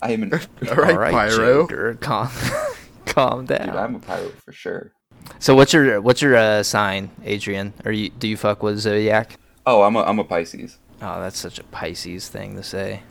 [0.00, 1.62] i am an All right, All right, Pyro.
[1.68, 2.28] Joker, calm,
[3.06, 3.70] calm down.
[3.76, 4.92] i'm a pirate for sure
[5.38, 7.72] So what's your what's your uh, sign, Adrian?
[7.84, 9.38] Are you do you fuck with zodiac?
[9.66, 13.02] oh i'm a, I'm a pisces Oh, that's such a Pisces thing to say.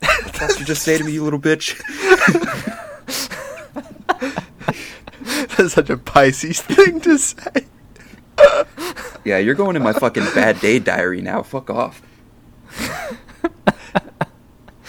[0.00, 1.80] what the fuck you just say to me you little bitch
[5.56, 7.66] That's such a Pisces thing to say.
[9.24, 12.02] Yeah you're going in my fucking bad day diary now fuck off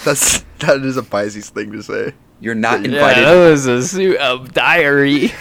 [0.05, 2.13] That's that is a Pisces thing to say.
[2.39, 3.21] You're not invited.
[3.21, 5.31] Yeah, that was a suit of diary.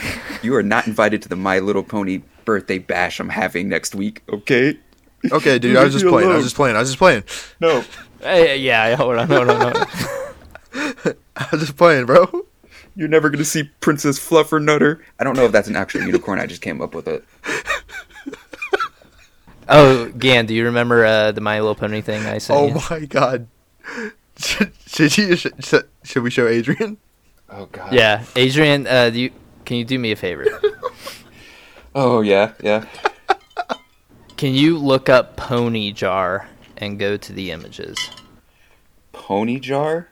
[0.43, 4.23] You are not invited to the My Little Pony birthday bash I'm having next week.
[4.33, 4.79] Okay.
[5.31, 6.31] Okay, dude, I was just playing.
[6.31, 6.77] I was just playing.
[6.77, 7.25] I was just playing.
[7.61, 7.85] No.
[8.21, 9.87] Hey, yeah, hold on, hold on, hold on.
[11.37, 12.47] I was just playing, bro.
[12.97, 15.05] You're never gonna see Princess Fluffer Nutter.
[15.19, 16.39] I don't know if that's an actual unicorn.
[16.39, 17.25] I just came up with it.
[19.69, 22.55] Oh, Gan, do you remember uh, the My Little Pony thing I said?
[22.55, 22.81] Oh you?
[22.91, 23.47] my god.
[24.37, 26.97] Should, should you should, should we show Adrian?
[27.49, 27.93] Oh god.
[27.93, 29.31] Yeah, Adrian, uh, do you
[29.65, 30.47] can you do me a favor?
[31.97, 32.87] Oh yeah, yeah.
[34.37, 37.97] Can you look up Pony Jar and go to the images?
[39.13, 40.09] Pony jar.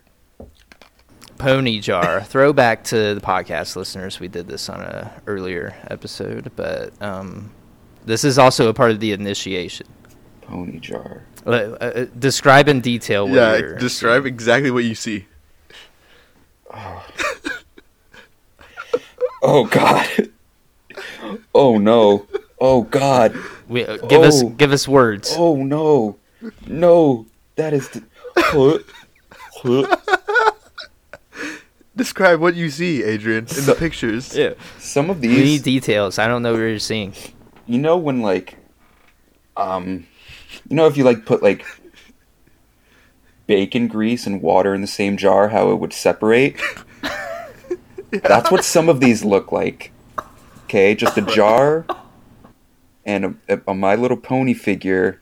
[1.43, 2.21] Pony Jar.
[2.25, 4.21] Throwback to the podcast listeners.
[4.21, 7.51] We did this on a earlier episode, but um,
[8.05, 9.89] this is also a part of the initiation.
[10.43, 11.23] Pony jar.
[11.45, 15.27] Uh, uh, describe in detail what yeah, describe exactly what you see.
[19.45, 20.31] Oh god.
[21.53, 22.29] Oh no.
[22.61, 23.37] Oh god.
[23.67, 24.51] We, uh, give us Oh.
[24.51, 25.35] give us words.
[25.37, 26.17] Oh no.
[26.69, 27.27] No.
[27.57, 27.89] That is.
[27.89, 28.05] The...
[32.03, 34.37] Describe what you see, Adrian, in the pictures.
[34.37, 34.55] Yeah.
[34.81, 35.37] Some of these.
[35.37, 35.63] We need these.
[35.63, 36.19] details.
[36.19, 37.15] I don't know what you're seeing.
[37.65, 38.57] You know when like,
[39.57, 40.09] um,
[40.69, 41.65] you know if you like put like
[43.47, 46.61] bacon grease and water in the same jar, how it would separate.
[48.11, 49.93] That's what some of these look like.
[50.65, 51.87] Okay, just a jar
[53.05, 55.21] and a, a My Little Pony figure,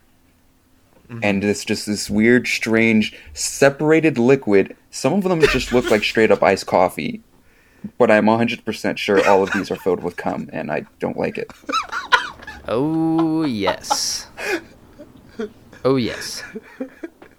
[1.23, 4.77] and it's just this weird, strange, separated liquid.
[4.91, 7.23] Some of them just look like straight up iced coffee,
[7.99, 11.39] but I'm 100% sure all of these are filled with cum, and I don't like
[11.39, 11.51] it.
[12.69, 14.29] Oh yes.
[15.85, 16.43] Oh yes.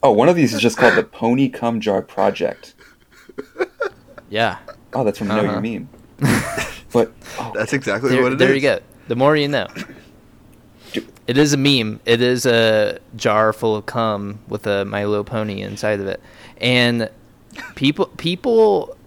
[0.04, 2.74] Oh, one of these is just called the Pony Cum Jar Project.
[4.30, 4.58] Yeah.
[4.94, 5.62] Oh, that's from Know Uh-huh.
[5.62, 5.90] Your Meme.
[6.92, 8.40] But oh, That's exactly There, what it is.
[8.40, 8.80] there you go.
[9.08, 9.68] The more you know.
[11.32, 11.38] Dude.
[11.38, 12.00] It is a meme.
[12.06, 16.22] It is a jar full of cum with a My Little Pony inside of it,
[16.58, 17.10] and
[17.76, 18.98] people people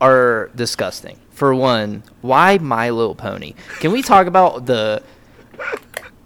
[0.00, 1.18] are disgusting.
[1.30, 3.54] For one, why My Little Pony?
[3.78, 5.02] Can we talk about the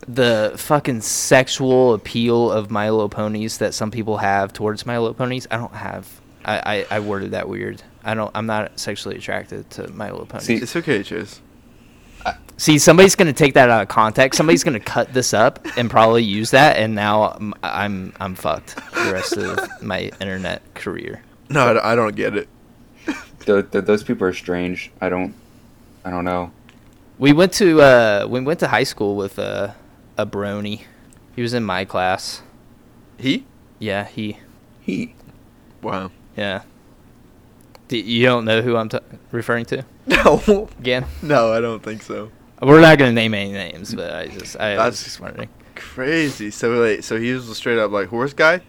[0.07, 5.14] the fucking sexual appeal of My Little Ponies that some people have towards My Little
[5.14, 5.46] Ponies?
[5.50, 6.20] I don't have.
[6.44, 7.83] I, I, I worded that weird.
[8.02, 8.30] I don't.
[8.35, 10.46] I'm not sexually attracted to My Little Ponies.
[10.46, 11.40] See, It's okay, Chase.
[12.56, 14.36] See, somebody's gonna take that out of context.
[14.36, 18.76] Somebody's gonna cut this up and probably use that, and now I'm I'm, I'm fucked
[18.94, 21.22] the rest of my internet career.
[21.50, 22.48] No, I don't- get it.
[23.40, 24.90] Th- th- those people are strange.
[25.00, 25.34] I don't.
[26.04, 26.52] I don't know.
[27.18, 29.72] We went to uh, we went to high school with uh,
[30.16, 30.82] a brony.
[31.36, 32.40] He was in my class.
[33.18, 33.44] He?
[33.78, 34.38] Yeah, he.
[34.80, 35.14] He.
[35.82, 36.10] Wow.
[36.36, 36.62] Yeah.
[37.88, 38.98] D- you don't know who I'm t-
[39.32, 40.68] referring to No.
[40.78, 41.04] again?
[41.22, 42.30] No, I don't think so.
[42.62, 45.48] We're not gonna name any names, but I just I was just wondering.
[45.74, 46.50] Crazy.
[46.50, 48.60] So wait, so he was a straight up like horse guy?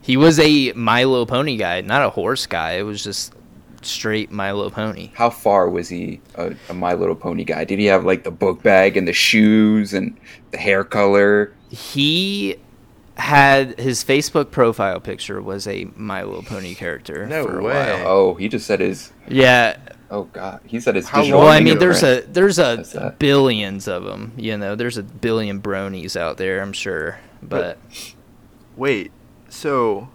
[0.00, 2.72] He was a Milo Pony guy, not a horse guy.
[2.72, 3.34] It was just
[3.82, 5.10] straight Milo Pony.
[5.14, 7.64] How far was he a, a My Little Pony guy?
[7.64, 10.16] Did he have like the book bag and the shoes and
[10.50, 11.52] the hair color?
[11.68, 12.56] He
[13.18, 17.26] had his Facebook profile picture was a My Little Pony character.
[17.26, 17.74] No for a way.
[17.74, 18.06] while.
[18.06, 19.12] Oh, he just said his.
[19.28, 19.76] Yeah.
[20.10, 21.08] Oh God, he said it's.
[21.08, 22.30] How visual Well, I mean, there's fingerprint.
[22.30, 24.32] a there's a billions of them.
[24.36, 26.60] You know, there's a billion bronies out there.
[26.62, 27.78] I'm sure, but
[28.76, 29.10] Wait.
[29.50, 30.08] So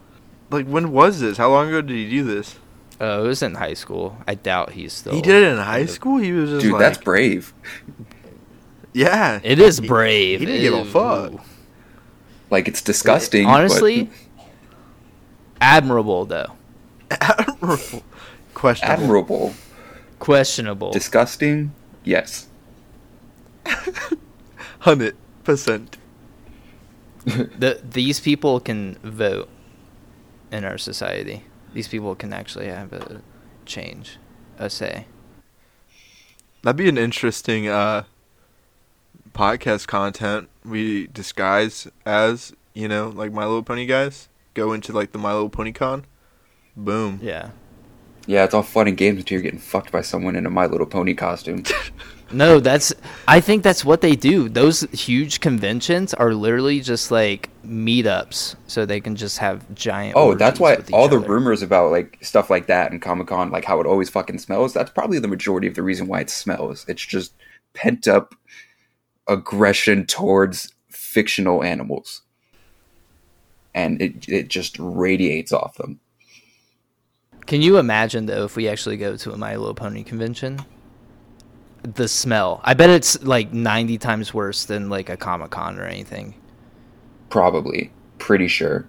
[0.50, 1.38] like when was this?
[1.38, 2.56] How long ago did he do this?
[3.02, 4.18] uh, it was in high school.
[4.28, 5.14] I doubt he's still.
[5.14, 6.18] he did it in high school?
[6.18, 6.74] He was just dude.
[6.74, 7.54] like that's brave.
[8.94, 9.40] Yeah.
[9.44, 10.40] It is He- brave.
[10.40, 10.86] he didn't give a Ew.
[10.86, 11.46] fuck.
[12.50, 13.46] Like it's disgusting.
[13.46, 14.10] but- Honestly,
[15.62, 16.54] admirable though.
[17.12, 18.04] Admirable.
[18.54, 19.04] Questionable.
[19.04, 19.54] admirable.
[20.24, 20.92] Questionable.
[20.92, 21.74] Disgusting.
[22.04, 22.48] Yes.
[24.80, 25.98] Hundred percent.
[27.26, 29.50] the, these people can vote
[30.52, 31.44] in our society.
[31.74, 33.22] These people can actually have a
[33.66, 34.18] change,
[34.58, 35.08] a say.
[36.62, 38.04] That'd be an interesting uh
[39.34, 40.48] podcast content.
[40.64, 44.30] We disguise as, you know, like My Little Pony guys.
[44.54, 46.06] Go into like the My Little Pony Con.
[46.78, 47.20] Boom.
[47.22, 47.50] Yeah.
[48.26, 50.66] Yeah, it's all fun and games until you're getting fucked by someone in a My
[50.66, 51.64] Little Pony costume.
[52.34, 52.92] No, that's.
[53.28, 54.50] I think that's what they do.
[54.50, 60.16] Those huge conventions are literally just like meetups, so they can just have giant.
[60.18, 63.28] Oh, that's why with each all the rumors about like stuff like that and Comic
[63.28, 66.22] Con, like how it always fucking smells, that's probably the majority of the reason why
[66.22, 66.86] it smells.
[66.88, 67.34] It's just
[67.74, 68.34] pent up
[69.28, 72.24] aggression towards fictional animals.
[73.76, 76.00] And it it just radiates off them.
[77.46, 80.60] Can you imagine though if we actually go to a My Little Pony convention?
[81.84, 82.62] The smell.
[82.64, 86.36] I bet it's like ninety times worse than like a Comic Con or anything.
[87.30, 87.92] Probably.
[88.20, 88.88] Pretty sure.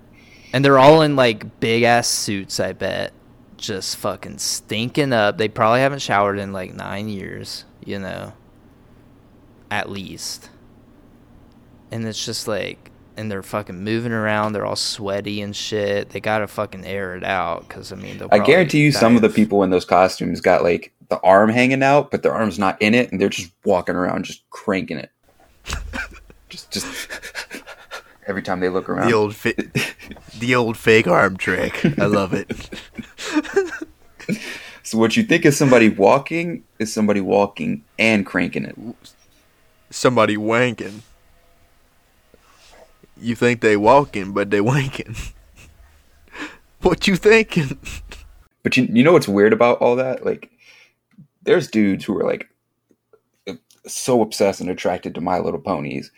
[0.52, 3.12] And they're all in like big ass suits, I bet.
[3.56, 5.38] Just fucking stinking up.
[5.38, 8.34] They probably haven't showered in like nine years, you know.
[9.70, 10.50] At least.
[11.90, 14.52] And it's just like, and they're fucking moving around.
[14.52, 16.10] They're all sweaty and shit.
[16.10, 19.16] They gotta fucking air it out, because I mean, they'll I guarantee you die some
[19.16, 22.58] of the people in those costumes got like the arm hanging out, but their arm's
[22.58, 25.10] not in it, and they're just walking around just cranking it.
[26.48, 27.08] just just
[28.26, 29.08] every time they look around.
[29.08, 29.56] The old fi-
[30.38, 31.84] the old fake arm trick.
[31.98, 32.70] I love it.
[34.84, 38.76] So what you think is somebody walking is somebody walking and cranking it.
[39.88, 41.00] Somebody wanking.
[43.20, 45.32] You think they walking, but they wanking.
[46.82, 47.78] what you thinking?
[48.62, 50.24] But you you know what's weird about all that?
[50.24, 50.50] Like
[51.42, 52.48] there's dudes who are like
[53.86, 56.10] so obsessed and attracted to My Little Ponies,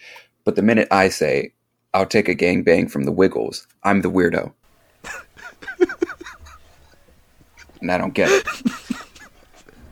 [0.44, 1.52] but the minute I say
[1.92, 4.52] I'll take a gangbang from the Wiggles, I'm the weirdo.
[7.80, 8.46] and I don't get it.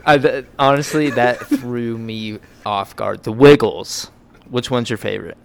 [0.07, 3.23] I, th- honestly, that threw me off guard.
[3.23, 4.11] The Wiggles.
[4.51, 5.39] Which one's your favorite?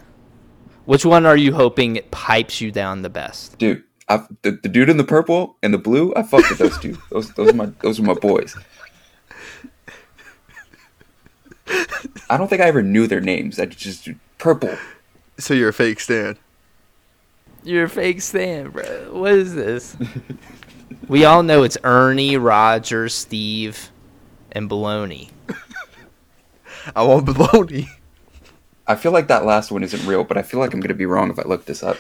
[0.89, 3.59] Which one are you hoping it pipes you down the best?
[3.59, 6.79] Dude, I, the, the dude in the purple and the blue, I fuck with those
[6.79, 6.97] two.
[7.11, 8.57] Those those are my those are my boys.
[12.27, 13.59] I don't think I ever knew their names.
[13.59, 14.75] I just purple.
[15.37, 16.39] So you're a fake Stan.
[17.63, 19.13] You're a fake Stan, bro.
[19.13, 19.95] What is this?
[21.07, 23.91] we all know it's Ernie, Roger, Steve,
[24.51, 25.29] and Baloney.
[26.95, 27.89] I want baloney.
[28.89, 31.05] I feel like that last one isn't real, but I feel like I'm gonna be
[31.05, 31.97] wrong if I look this up.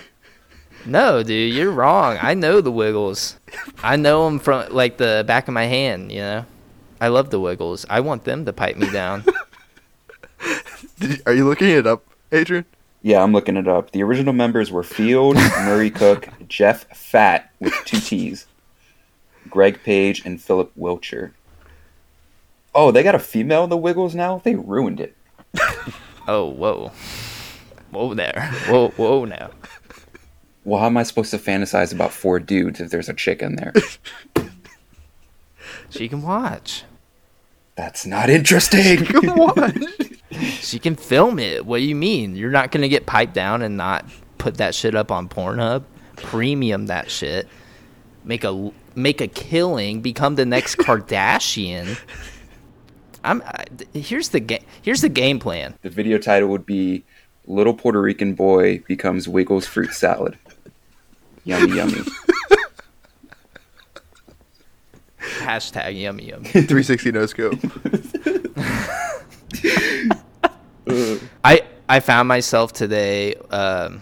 [0.87, 2.17] No, dude, you're wrong.
[2.19, 3.37] I know the Wiggles.
[3.83, 6.11] I know them from like the back of my hand.
[6.11, 6.45] You know,
[6.99, 7.85] I love the Wiggles.
[7.91, 9.23] I want them to pipe me down.
[10.99, 12.65] Did, are you looking it up, Adrian?
[13.03, 13.91] Yeah, I'm looking it up.
[13.91, 18.47] The original members were Field, Murray Cook, Jeff Fatt with two T's,
[19.47, 21.33] Greg Page, and Phillip Wilcher.
[22.73, 24.41] Oh, they got a female in the Wiggles now?
[24.43, 25.15] They ruined it.
[26.29, 26.91] oh, whoa,
[27.91, 29.49] whoa there, whoa, whoa now.
[30.63, 33.55] Well, how am I supposed to fantasize about four dudes if there's a chick in
[33.55, 33.73] there?
[35.89, 36.83] She can watch.
[37.75, 39.05] That's not interesting.
[39.05, 39.87] Come on.
[40.31, 41.65] she can film it.
[41.65, 42.35] What do you mean?
[42.35, 44.05] You're not gonna get piped down and not
[44.37, 45.83] put that shit up on Pornhub?
[46.15, 47.47] Premium that shit.
[48.23, 50.01] Make a make a killing.
[50.01, 51.97] Become the next Kardashian.
[53.23, 53.41] I'm.
[53.43, 54.63] I, here's the game.
[54.81, 55.75] Here's the game plan.
[55.81, 57.03] The video title would be
[57.47, 60.37] "Little Puerto Rican Boy Becomes Wiggles Fruit Salad."
[61.43, 62.01] Yummy, yummy.
[65.19, 66.45] Hashtag yummy yummy.
[66.49, 67.59] 360 no scope.
[71.43, 74.01] I I found myself today um,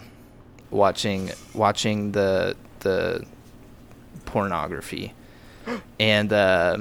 [0.70, 3.24] watching watching the the
[4.26, 5.14] pornography,
[5.98, 6.78] and uh,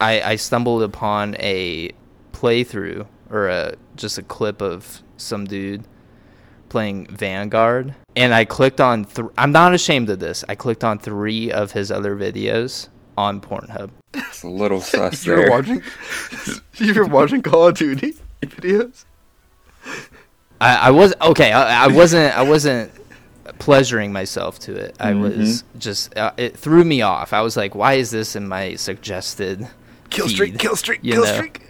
[0.00, 1.90] I I stumbled upon a
[2.32, 5.84] playthrough or a just a clip of some dude
[6.68, 9.04] playing Vanguard, and I clicked on.
[9.04, 10.44] Th- I'm not ashamed of this.
[10.48, 13.90] I clicked on three of his other videos on Pornhub.
[14.14, 15.50] It's a little sus You're there.
[15.50, 15.82] watching.
[16.74, 19.04] You're watching Call of Duty videos.
[20.60, 21.52] I, I was okay.
[21.52, 22.36] I, I wasn't.
[22.36, 22.90] I wasn't
[23.58, 24.96] pleasuring myself to it.
[25.00, 26.16] I was just.
[26.16, 27.32] Uh, it threw me off.
[27.32, 29.68] I was like, "Why is this in my suggested
[30.10, 30.58] Kill feed?" streak.
[30.58, 31.02] Kill streak.
[31.02, 31.34] Kill know?
[31.34, 31.62] streak.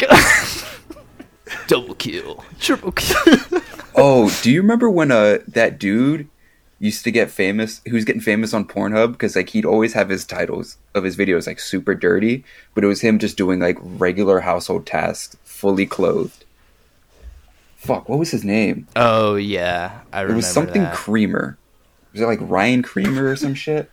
[1.66, 3.38] Double kill, triple kill.
[3.96, 6.28] Oh, do you remember when uh that dude
[6.78, 7.80] used to get famous?
[7.84, 11.16] He was getting famous on Pornhub because like he'd always have his titles of his
[11.16, 15.86] videos like super dirty, but it was him just doing like regular household tasks, fully
[15.86, 16.44] clothed.
[17.76, 18.86] Fuck, what was his name?
[18.94, 20.34] oh yeah, I remember.
[20.34, 20.94] It was something that.
[20.94, 21.58] Creamer.
[22.12, 23.90] Was it like Ryan Creamer or some shit?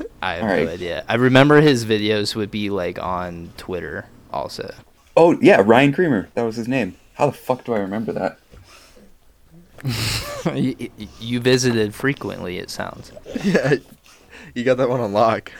[0.22, 0.66] I have Alright.
[0.66, 1.04] no idea.
[1.08, 4.74] I remember his videos would be like on Twitter also.
[5.16, 6.28] Oh yeah, Ryan Creamer.
[6.34, 6.96] That was his name.
[7.14, 8.38] How the fuck do I remember that?
[10.54, 10.90] you,
[11.20, 12.58] you visited frequently.
[12.58, 13.12] It sounds.
[13.44, 13.74] Yeah,
[14.54, 15.52] you got that one on lock.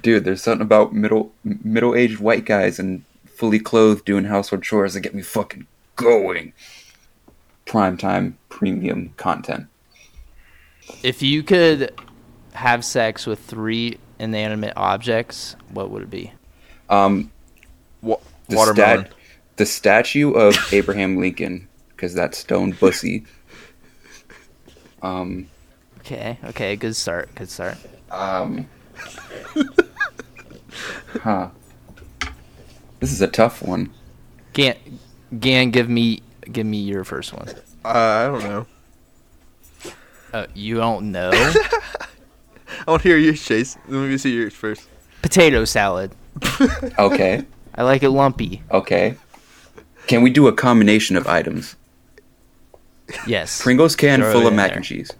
[0.00, 5.00] Dude, there's something about middle middle-aged white guys and fully clothed doing household chores that
[5.00, 5.66] get me fucking
[5.96, 6.52] going.
[7.64, 9.66] Primetime premium content.
[11.02, 11.92] If you could
[12.56, 16.32] have sex with three inanimate objects, what would it be?
[16.88, 17.30] Um,
[18.02, 19.00] Wa- the watermelon.
[19.06, 19.12] stat,
[19.56, 23.24] the statue of Abraham Lincoln, because that's stone bussy.
[25.02, 25.48] Um,
[26.00, 27.76] Okay, okay, good start, good start.
[28.12, 28.68] um,
[31.22, 31.48] huh.
[33.00, 33.90] This is a tough one.
[34.52, 34.76] Gan,
[35.38, 37.48] Gan, give me, give me your first one.
[37.84, 38.66] Uh, I don't know.
[40.32, 41.30] Uh, you don't know
[42.86, 43.76] I want to hear yours, Chase.
[43.88, 44.88] Let me see yours first.
[45.22, 46.12] potato salad.
[46.98, 47.44] Okay,
[47.74, 48.62] I like it lumpy.
[48.70, 49.16] okay.
[50.06, 51.74] Can we do a combination of items?
[53.26, 53.60] Yes.
[53.62, 54.76] Pringles can Throw full of in mac there.
[54.76, 55.10] and cheese.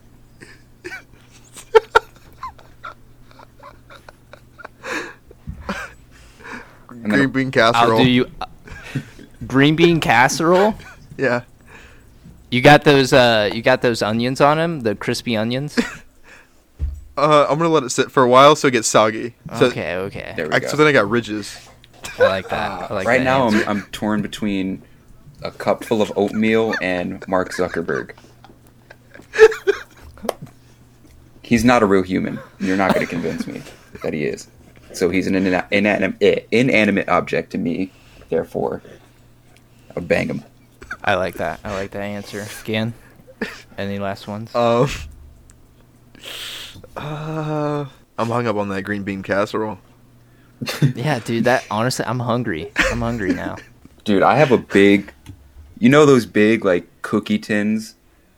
[6.90, 7.98] And Green bean casserole.
[7.98, 8.30] I'll do you.
[8.40, 8.46] uh,
[9.46, 10.74] green bean casserole.
[11.18, 11.44] Yeah.
[12.50, 13.14] You got those.
[13.14, 14.80] Uh, you got those onions on them.
[14.80, 15.78] The crispy onions.
[17.16, 19.34] Uh, I'm gonna let it sit for a while so it gets soggy.
[19.58, 20.34] So, okay, okay.
[20.36, 20.68] There we I, go.
[20.68, 21.56] so then I got ridges.
[22.18, 22.90] I like that.
[22.90, 23.62] I like right that now, answer.
[23.62, 24.82] I'm, I'm torn between
[25.42, 28.12] a cup full of oatmeal and Mark Zuckerberg.
[31.42, 32.38] He's not a real human.
[32.58, 33.62] You're not going to convince me
[34.02, 34.48] that he is.
[34.92, 37.92] So he's an ina- inanim- eh, inanimate object to me.
[38.30, 38.82] Therefore,
[39.96, 40.42] I'll bang him.
[41.04, 41.60] I like that.
[41.62, 42.46] I like that answer.
[42.64, 42.94] Gan,
[43.78, 44.52] any last ones?
[44.54, 44.84] Um.
[44.84, 44.88] Uh,
[46.96, 47.88] I'm
[48.28, 49.78] hung up on that green bean casserole.
[50.94, 51.44] yeah, dude.
[51.44, 52.72] That honestly, I'm hungry.
[52.90, 53.56] I'm hungry now.
[54.04, 55.12] Dude, I have a big,
[55.78, 57.96] you know those big like cookie tins,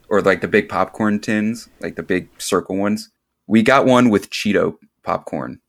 [0.09, 3.11] or like the big popcorn tins, like the big circle ones.
[3.47, 5.61] We got one with Cheeto popcorn,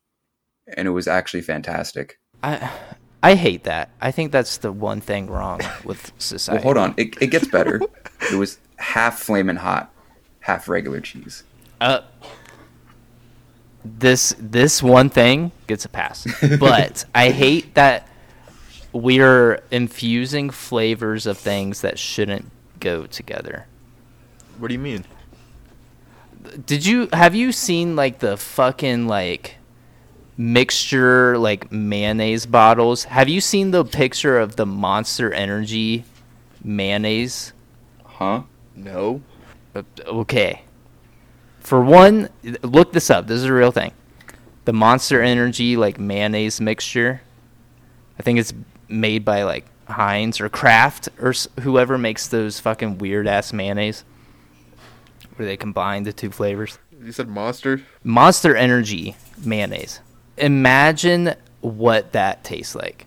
[0.75, 2.17] and it was actually fantastic.
[2.41, 2.71] I
[3.21, 3.89] I hate that.
[3.99, 6.55] I think that's the one thing wrong with society.
[6.55, 6.63] Well, society.
[6.63, 7.81] hold on, it, it gets better.
[8.31, 9.93] it was half flaming hot,
[10.39, 11.43] half regular cheese.
[11.81, 12.01] Uh,
[13.84, 16.27] this this one thing gets a pass,
[16.59, 18.07] but I hate that
[18.91, 22.49] we're infusing flavors of things that shouldn't
[22.80, 23.67] go together.
[24.57, 25.05] What do you mean?
[26.65, 29.55] Did you have you seen like the fucking like
[30.38, 33.05] mixture like mayonnaise bottles?
[33.05, 36.05] Have you seen the picture of the Monster Energy
[36.63, 37.53] mayonnaise?
[38.03, 38.43] Huh?
[38.75, 39.21] No.
[40.05, 40.63] Okay.
[41.60, 42.30] For one,
[42.64, 43.28] look this up.
[43.28, 43.91] This is a real thing.
[44.66, 47.22] The Monster Energy like mayonnaise mixture.
[48.20, 48.53] I think it's
[48.88, 54.03] made by like Heinz or Kraft or s- whoever makes those fucking weird ass mayonnaise
[55.36, 56.78] where they combine the two flavors.
[57.01, 57.82] You said monster.
[58.03, 60.01] Monster Energy mayonnaise.
[60.38, 63.05] Imagine what that tastes like.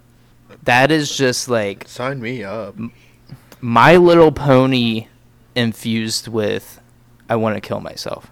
[0.64, 2.74] That is just like Sign me up.
[3.60, 5.08] My Little Pony
[5.54, 6.80] infused with
[7.32, 8.30] I want to kill myself.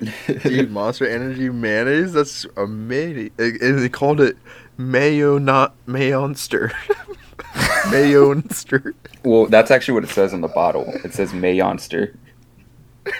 [0.42, 2.14] Dude, Monster Energy mayonnaise.
[2.14, 3.32] That's amazing.
[3.38, 4.38] And they called it
[4.78, 6.70] mayo not mayonster.
[7.92, 8.94] mayonster.
[9.24, 10.86] Well, that's actually what it says on the bottle.
[11.04, 12.16] It says Mayonster.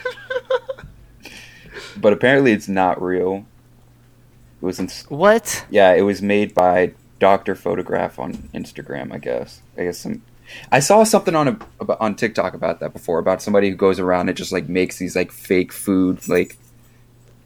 [1.98, 3.44] but apparently it's not real.
[4.62, 5.66] It was in, What?
[5.68, 9.60] yeah, it was made by Doctor Photograph on Instagram, I guess.
[9.76, 10.22] I guess some
[10.70, 13.98] I saw something on a about, on TikTok about that before about somebody who goes
[13.98, 16.56] around and just like makes these like fake food like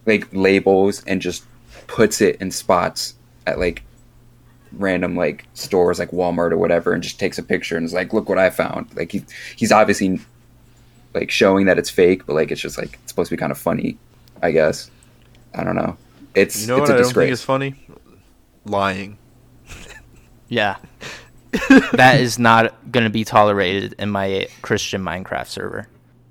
[0.06, 1.44] like labels and just
[1.86, 3.14] puts it in spots
[3.46, 3.82] at like
[4.72, 8.12] random like stores like Walmart or whatever and just takes a picture and is like
[8.12, 8.94] look what I found.
[8.94, 9.24] Like he
[9.56, 10.20] he's obviously
[11.14, 13.52] like showing that it's fake, but like it's just like it's supposed to be kind
[13.52, 13.98] of funny,
[14.42, 14.90] I guess.
[15.54, 15.96] I don't know.
[16.34, 17.32] It's You know it's what a I don't think disgrace.
[17.32, 17.74] is funny?
[18.64, 19.16] Lying.
[20.48, 20.76] Yeah.
[21.92, 25.88] that is not going to be tolerated in my Christian Minecraft server.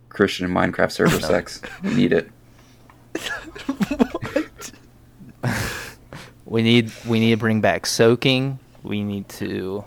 [0.09, 1.28] Christian Minecraft server No.
[1.28, 1.61] sex.
[1.84, 2.30] We need it.
[6.47, 8.59] We need we need to bring back soaking.
[8.84, 9.84] We need to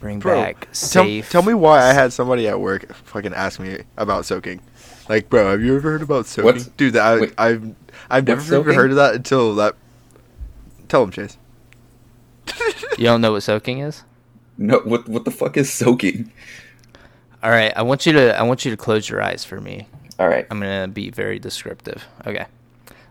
[0.00, 1.30] bring Bro, back tell, safe.
[1.30, 4.62] tell me why I had somebody at work fucking ask me about soaking.
[5.10, 6.44] Like, bro, have you ever heard about soaking?
[6.46, 7.74] What's- Dude, that I, wait, I've
[8.08, 8.72] I've never what's soaking?
[8.74, 9.76] heard of that until that.
[10.88, 11.36] Tell him, Chase.
[12.96, 14.02] You don't know what soaking is?
[14.60, 16.30] No, what what the fuck is soaking?
[17.42, 19.88] All right, I want you to I want you to close your eyes for me.
[20.18, 20.46] All right.
[20.50, 22.04] I'm gonna be very descriptive.
[22.26, 22.44] Okay,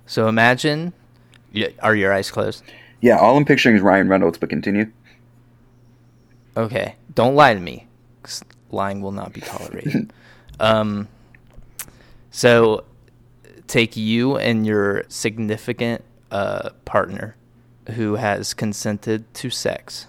[0.05, 0.93] so imagine,
[1.81, 2.63] are your eyes closed?
[3.01, 4.91] Yeah, all I'm picturing is Ryan Reynolds, but continue.
[6.55, 7.87] Okay, don't lie to me.
[8.21, 10.13] 'cause lying will not be tolerated.
[10.59, 11.07] um,
[12.29, 12.83] so
[13.65, 17.35] take you and your significant uh, partner
[17.95, 20.05] who has consented to sex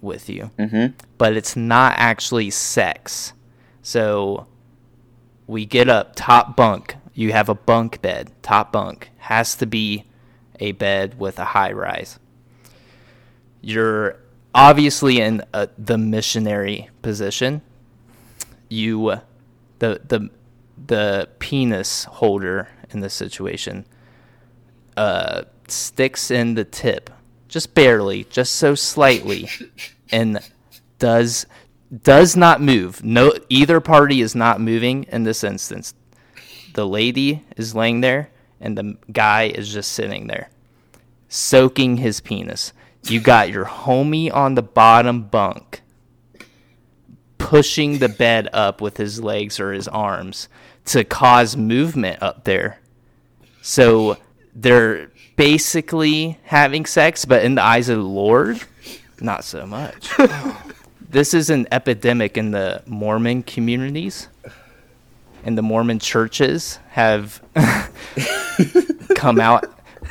[0.00, 0.94] with you, Mm-hmm.
[1.18, 3.32] but it's not actually sex.
[3.82, 4.46] So
[5.46, 6.96] we get up, top bunk.
[7.14, 9.10] You have a bunk bed, top bunk.
[9.18, 10.04] Has to be
[10.60, 12.18] a bed with a high rise.
[13.60, 14.18] You're
[14.54, 17.62] obviously in a, the missionary position.
[18.68, 19.20] You,
[19.78, 20.30] the the
[20.86, 23.86] the penis holder in this situation,
[24.96, 27.10] uh, sticks in the tip,
[27.56, 29.48] just barely, just so slightly,
[30.12, 30.38] and
[30.98, 31.46] does
[32.02, 33.02] does not move.
[33.02, 35.94] No, either party is not moving in this instance.
[36.74, 38.28] The lady is laying there,
[38.60, 40.50] and the guy is just sitting there,
[41.30, 42.74] soaking his penis.
[43.04, 45.80] You got your homie on the bottom bunk,
[47.38, 50.50] pushing the bed up with his legs or his arms
[50.84, 52.80] to cause movement up there.
[53.62, 54.18] So
[54.54, 58.60] they're basically having sex, but in the eyes of the Lord,
[59.20, 60.10] not so much.
[61.10, 64.28] this is an epidemic in the Mormon communities,
[65.44, 67.42] and the Mormon churches have
[69.14, 69.64] come out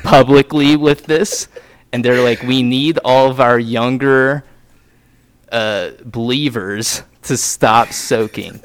[0.04, 1.48] publicly with this,
[1.92, 4.46] and they're like, we need all of our younger
[5.52, 8.62] uh, believers to stop soaking.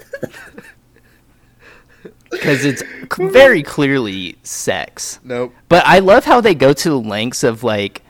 [2.30, 2.82] Because it's
[3.18, 5.18] very clearly sex.
[5.24, 5.52] Nope.
[5.68, 8.02] But I love how they go to lengths of like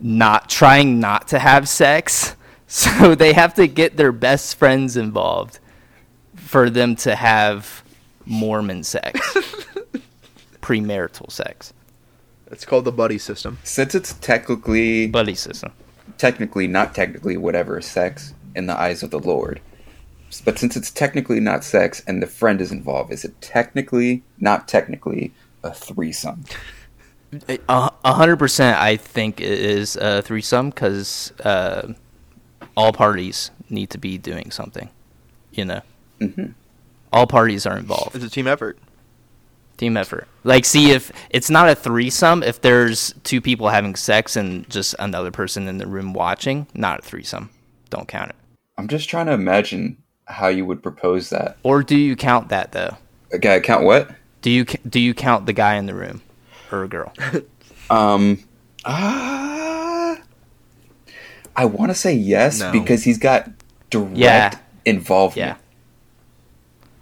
[0.00, 2.36] not trying not to have sex.
[2.66, 5.60] So they have to get their best friends involved
[6.34, 7.84] for them to have
[8.26, 9.20] Mormon sex,
[10.60, 11.72] premarital sex,
[12.50, 13.58] It's called the buddy system.
[13.64, 15.72] Since it's technically, buddy system.
[16.18, 19.60] technically not technically whatever sex in the eyes of the Lord,
[20.40, 24.66] but since it's technically not sex and the friend is involved, is it technically not
[24.68, 25.32] technically
[25.62, 26.44] a threesome?
[27.48, 31.92] A a hundred percent, I think it is a threesome because uh,
[32.76, 34.88] all parties need to be doing something.
[35.52, 35.80] You know,
[36.20, 36.52] Mm-hmm.
[37.12, 38.14] all parties are involved.
[38.14, 38.78] It's a team effort.
[39.76, 40.28] Team effort.
[40.44, 44.94] Like, see if it's not a threesome if there's two people having sex and just
[45.00, 46.68] another person in the room watching.
[46.72, 47.50] Not a threesome.
[47.90, 48.36] Don't count it.
[48.78, 49.96] I'm just trying to imagine
[50.26, 51.56] how you would propose that.
[51.62, 52.96] Or do you count that though?
[53.34, 54.10] Okay, count what?
[54.42, 56.22] Do you do you count the guy in the room
[56.70, 57.12] or a girl?
[57.90, 58.42] Um,
[58.86, 60.16] ah,
[61.54, 62.72] I want to say yes No.
[62.72, 63.50] because he's got
[63.90, 64.54] direct Yeah.
[64.86, 65.48] involvement.
[65.48, 65.56] Yeah.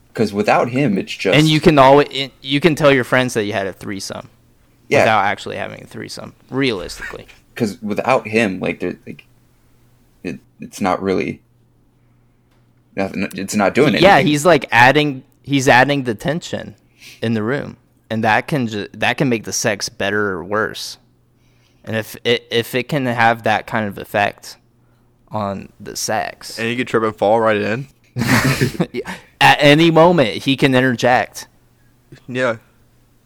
[0.08, 3.44] Because without him, it's just And you can always you can tell your friends that
[3.44, 4.28] you had a threesome
[4.88, 5.02] yeah.
[5.02, 6.34] without actually having a threesome.
[6.50, 7.26] Realistically.
[7.54, 9.26] Because without him, like, like,
[10.22, 11.42] it, it's not really.
[12.96, 14.04] Nothing, it's not doing anything.
[14.04, 16.76] Yeah, he's like adding he's adding the tension
[17.22, 17.76] in the room,
[18.10, 20.98] and that can ju- that can make the sex better or worse.
[21.84, 24.56] And if it if it can have that kind of effect,
[25.30, 27.88] on the sex, And he could trip and fall right in.
[29.40, 31.48] At any moment, he can interject.
[32.28, 32.56] Yeah.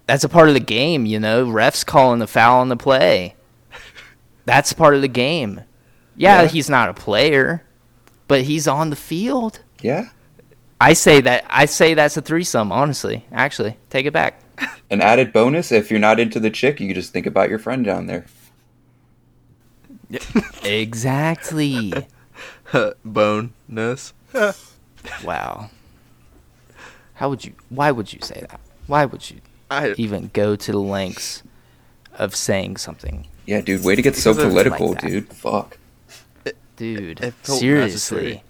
[0.06, 1.44] That's a part of the game, you know.
[1.44, 3.34] Refs calling the foul on the play.
[4.44, 5.62] That's part of the game.
[6.16, 6.48] Yeah, Yeah.
[6.48, 7.65] he's not a player,
[8.28, 9.60] but he's on the field.
[9.80, 10.08] Yeah.
[10.80, 11.44] I say that.
[11.48, 12.70] I say that's a threesome.
[12.70, 14.40] Honestly, actually, take it back.
[14.90, 17.58] An added bonus: if you're not into the chick, you can just think about your
[17.58, 18.26] friend down there.
[20.62, 21.92] Exactly.
[23.04, 24.12] Bonus.
[25.24, 25.70] wow.
[27.14, 27.54] How would you?
[27.70, 28.60] Why would you say that?
[28.86, 31.42] Why would you I even go to the lengths
[32.14, 35.28] of saying something, Yeah, dude, way to get so political, like dude.
[35.28, 35.78] Fuck.
[36.76, 37.20] Dude?
[37.20, 38.42] It felt seriously.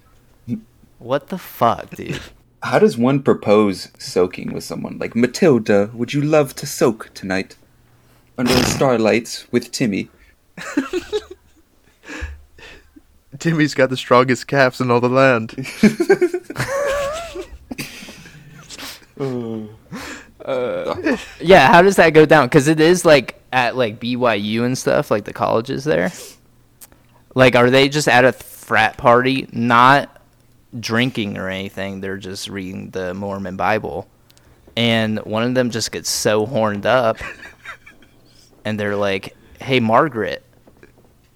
[0.99, 2.21] What the fuck, dude?
[2.63, 4.99] How does one propose soaking with someone?
[4.99, 7.57] Like, Matilda, would you love to soak tonight?
[8.39, 10.11] Under the starlights with Timmy.
[13.39, 15.55] Timmy's got the strongest calves in all the land.
[20.47, 22.47] Uh, yeah, how does that go down?
[22.47, 26.13] Because it is like at like BYU and stuff, like the colleges there.
[27.37, 30.23] Like, are they just at a frat party, not
[30.81, 32.01] drinking or anything?
[32.01, 34.09] They're just reading the Mormon Bible,
[34.75, 37.19] and one of them just gets so horned up,
[38.65, 40.45] and they're like, "Hey, Margaret,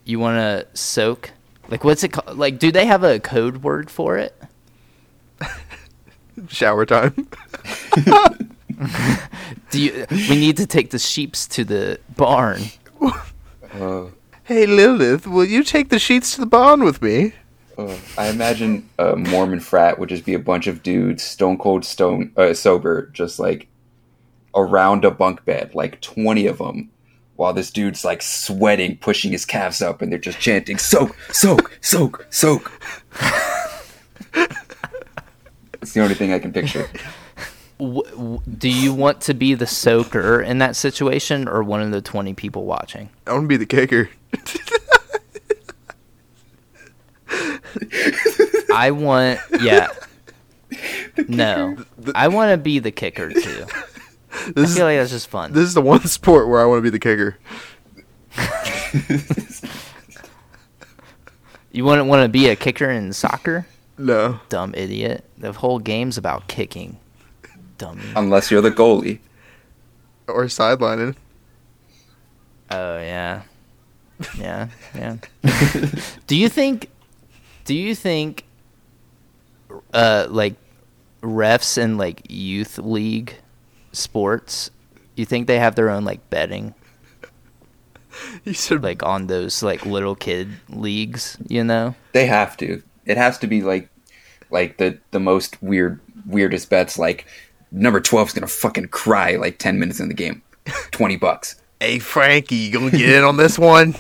[0.07, 1.33] you want to soak?"
[1.69, 2.39] Like, what's it called?
[2.39, 4.35] Like, do they have a code word for it?
[6.49, 7.29] Shower time.
[9.71, 10.07] Do you?
[10.11, 12.63] we need to take the sheeps to the barn.
[13.73, 14.07] Uh,
[14.51, 17.35] Hey Lilith, will you take the sheets to the barn with me?
[17.79, 21.85] uh, I imagine a Mormon frat would just be a bunch of dudes, stone cold,
[21.85, 23.69] stone uh, sober, just like
[24.53, 26.91] around a bunk bed, like twenty of them,
[27.37, 31.79] while this dude's like sweating, pushing his calves up, and they're just chanting, "Soak, soak,
[31.81, 32.73] soak, soak."
[35.81, 36.91] It's the only thing I can picture.
[37.79, 41.93] W- w- do you want to be the soaker in that situation or one of
[41.93, 43.11] the 20 people watching?
[43.29, 44.11] I want to be the kicker.
[48.73, 49.89] I want, yeah.
[51.29, 51.77] No.
[52.15, 53.67] I want to be the kicker too.
[54.33, 55.53] I This is like that's just fun.
[55.53, 57.37] this is the one sport where I want to be the kicker.
[61.73, 63.65] You wouldn't want to be a kicker in soccer?
[63.97, 64.41] No.
[64.49, 65.25] Dumb idiot.
[65.39, 66.99] The whole game's about kicking.
[67.79, 68.03] Dummy.
[68.17, 69.21] Unless you're the goalie.
[70.27, 71.15] Or sidelining.
[72.73, 73.43] Oh yeah,
[74.39, 75.17] yeah, yeah.
[76.27, 76.91] do you think?
[77.65, 78.45] Do you think?
[79.93, 80.55] Uh, like
[81.23, 83.37] refs in like youth league
[83.93, 84.71] sports,
[85.15, 86.75] you think they have their own like betting,
[88.45, 91.37] You said like on those like little kid leagues?
[91.49, 91.95] You know?
[92.13, 92.83] They have to.
[93.07, 93.89] It has to be like
[94.51, 97.27] like the the most weird weirdest bets like
[97.73, 100.43] number 12 is going to fucking cry like 10 minutes in the game.
[100.91, 101.61] 20 bucks.
[101.83, 103.95] Hey Frankie, you gonna get in on this one?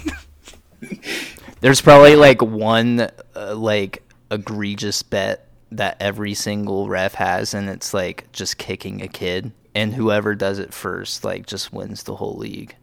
[1.63, 7.95] There's probably like one uh, like egregious bet that every single ref has, and it's
[7.95, 12.37] like just kicking a kid, and whoever does it first like just wins the whole
[12.37, 12.77] league.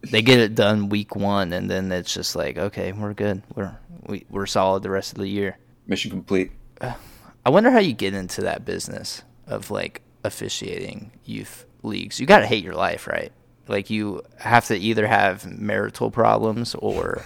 [0.00, 3.76] They get it done week one, and then it's just like okay, we're good, we're
[4.06, 5.58] we, we're solid the rest of the year.
[5.86, 6.52] Mission complete.
[6.80, 12.18] I wonder how you get into that business of like officiating youth leagues.
[12.18, 13.30] You got to hate your life, right?
[13.68, 17.24] Like you have to either have marital problems or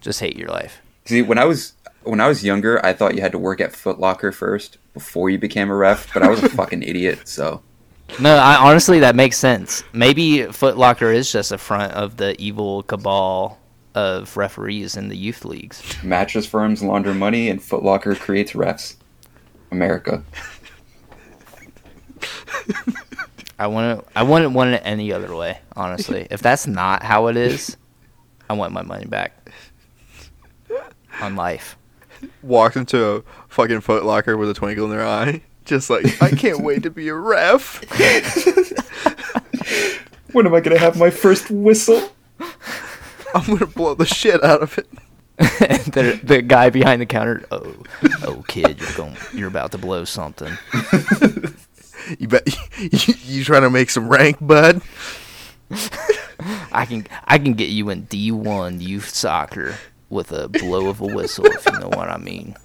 [0.00, 0.80] just hate your life.
[1.04, 3.72] See, when I was when I was younger, I thought you had to work at
[3.74, 7.62] Foot Locker first before you became a ref, but I was a fucking idiot, so
[8.20, 9.84] No, I, honestly, that makes sense.
[9.92, 13.58] Maybe Foot Locker is just a front of the evil cabal
[13.94, 15.82] of referees in the youth leagues.
[16.02, 18.96] mattress firms launder money and Foot Locker creates refs.
[19.70, 20.22] America.
[23.62, 24.18] I want to.
[24.18, 25.60] I wouldn't want it any other way.
[25.76, 27.76] Honestly, if that's not how it is,
[28.50, 29.52] I want my money back
[31.20, 31.76] on life.
[32.42, 35.42] Walked into a fucking Foot Locker with a twinkle in their eye.
[35.64, 37.84] Just like, I can't wait to be a ref.
[40.32, 42.10] When am I going to have my first whistle?
[43.34, 44.88] I'm gonna blow the shit out of it.
[45.38, 47.44] the, the guy behind the counter.
[47.50, 47.74] Oh,
[48.24, 49.16] oh, kid, you're going.
[49.34, 50.56] You're about to blow something.
[52.18, 52.46] You bet
[52.78, 54.82] you, you trying to make some rank, bud?
[56.72, 57.06] I can.
[57.24, 59.76] I can get you in D1 youth soccer
[60.10, 62.56] with a blow of a whistle, if you know what I mean.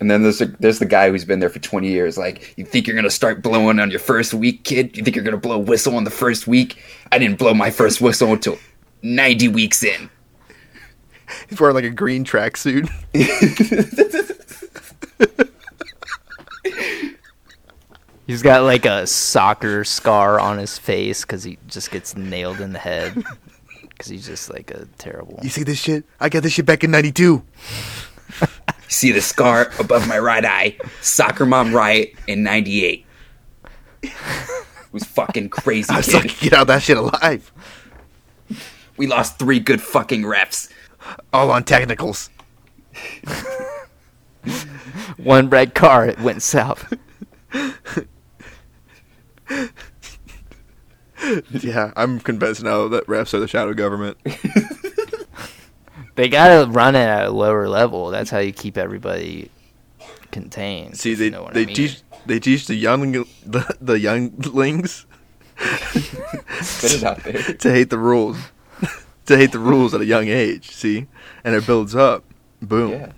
[0.00, 2.16] And then there's a, there's the guy who's been there for 20 years.
[2.16, 4.96] Like, you think you're gonna start blowing on your first week, kid?
[4.96, 6.82] You think you're gonna blow a whistle on the first week?
[7.12, 8.58] I didn't blow my first whistle until
[9.02, 10.10] 90 weeks in.
[11.48, 12.88] He's wearing like a green tracksuit.
[18.30, 22.72] He's got like a soccer scar on his face because he just gets nailed in
[22.72, 23.24] the head.
[23.80, 25.38] Because he's just like a terrible.
[25.42, 26.04] You see this shit?
[26.18, 27.44] I got this shit back in '92.
[28.88, 30.78] See the scar above my right eye?
[31.02, 33.04] Soccer mom riot in '98.
[34.02, 34.12] It
[34.90, 35.90] was fucking crazy.
[35.92, 36.14] I was kid.
[36.14, 37.52] like, get out that shit alive.
[38.96, 40.72] We lost three good fucking refs.
[41.30, 42.30] All on technicals.
[45.18, 46.90] One red car, it went south.
[51.50, 54.16] Yeah, I'm convinced now that refs are the shadow government.
[56.16, 58.10] They gotta run it at a lower level.
[58.10, 59.50] That's how you keep everybody
[60.30, 60.98] contained.
[60.98, 61.74] See, they you know what I they mean.
[61.76, 65.06] teach they teach the young the, the younglings
[66.60, 67.42] Spit it out there.
[67.54, 68.36] to hate the rules,
[69.26, 70.70] to hate the rules at a young age.
[70.72, 71.06] See,
[71.44, 72.24] and it builds up.
[72.60, 72.90] Boom.
[72.90, 73.12] Yeah,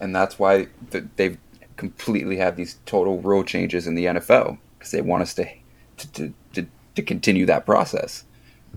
[0.00, 1.38] and that's why th- they've
[1.76, 5.48] completely had these total rule changes in the NFL because they want us to
[5.96, 8.24] to, to to to continue that process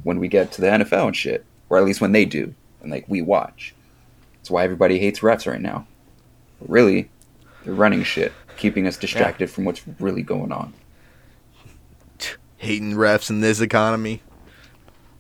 [0.03, 2.91] when we get to the NFL and shit, or at least when they do, and
[2.91, 3.73] like we watch.
[4.35, 5.85] That's why everybody hates refs right now.
[6.59, 7.09] But really,
[7.63, 10.73] they're running shit, keeping us distracted from what's really going on.
[12.57, 14.21] Hating refs in this economy.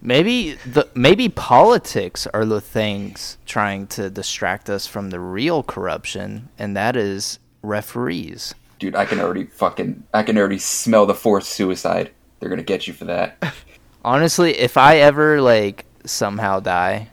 [0.01, 6.49] Maybe the maybe politics are the things trying to distract us from the real corruption,
[6.57, 8.55] and that is referees.
[8.81, 12.09] Dude, I can already fucking I can already smell the forced suicide.
[12.39, 13.37] They're gonna get you for that.
[14.03, 17.09] Honestly, if I ever like somehow die,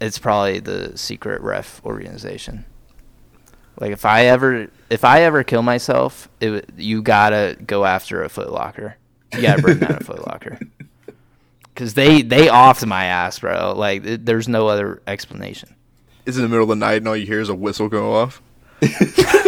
[0.00, 2.64] it's probably the secret ref organization.
[3.78, 8.30] Like if I ever if I ever kill myself, it, you gotta go after a
[8.30, 8.96] Foot Locker.
[9.34, 10.58] You gotta bring down a Foot Locker.
[11.74, 13.74] Cause they they offed my ass, bro.
[13.76, 15.74] Like th- there's no other explanation.
[16.24, 18.14] It's in the middle of the night and all you hear is a whistle go
[18.14, 18.40] off.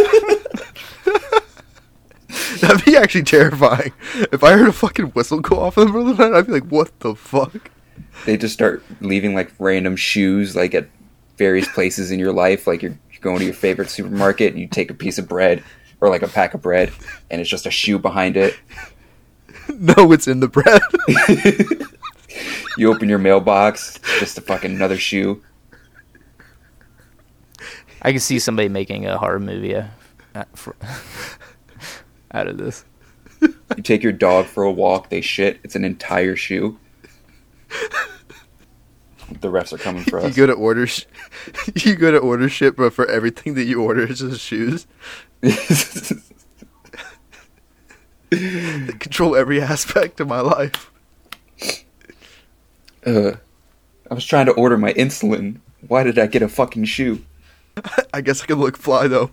[2.61, 3.93] That'd be actually terrifying.
[4.33, 6.47] If I heard a fucking whistle go off in the middle of the night, I'd
[6.47, 7.71] be like, "What the fuck?"
[8.27, 10.89] they just start leaving like random shoes like at
[11.37, 14.67] various places in your life like you're, you're going to your favorite supermarket and you
[14.67, 15.63] take a piece of bread
[16.01, 16.93] or like a pack of bread
[17.31, 18.57] and it's just a shoe behind it
[19.79, 20.81] No, it's in the bread.
[22.79, 25.43] you open your mailbox just a fucking another shoe
[28.03, 29.87] I can see somebody making a horror movie uh,
[30.35, 30.71] uh, fr-
[32.33, 32.85] out of this.
[33.41, 36.77] you take your dog for a walk they shit it's an entire shoe
[39.41, 40.25] the refs are coming for us.
[40.25, 41.05] you us go to order, sh-
[41.75, 44.87] you go to order shit, but for everything that you order is just shoes.
[48.31, 50.91] They control every aspect of my life.
[53.07, 53.33] uh,
[54.11, 57.25] i was trying to order my insulin why did i get a fucking shoe
[58.13, 59.31] I guess I can look fly though.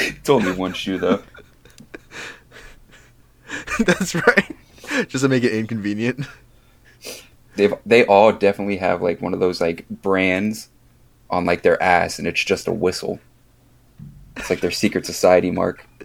[0.00, 1.22] It's only one shoe though
[3.86, 4.56] That's right.
[5.08, 6.26] Just to make it inconvenient.
[7.56, 10.68] they've they all definitely have like one of those like brands
[11.30, 13.18] on like their ass and it's just a whistle
[14.36, 15.86] it's like their secret society mark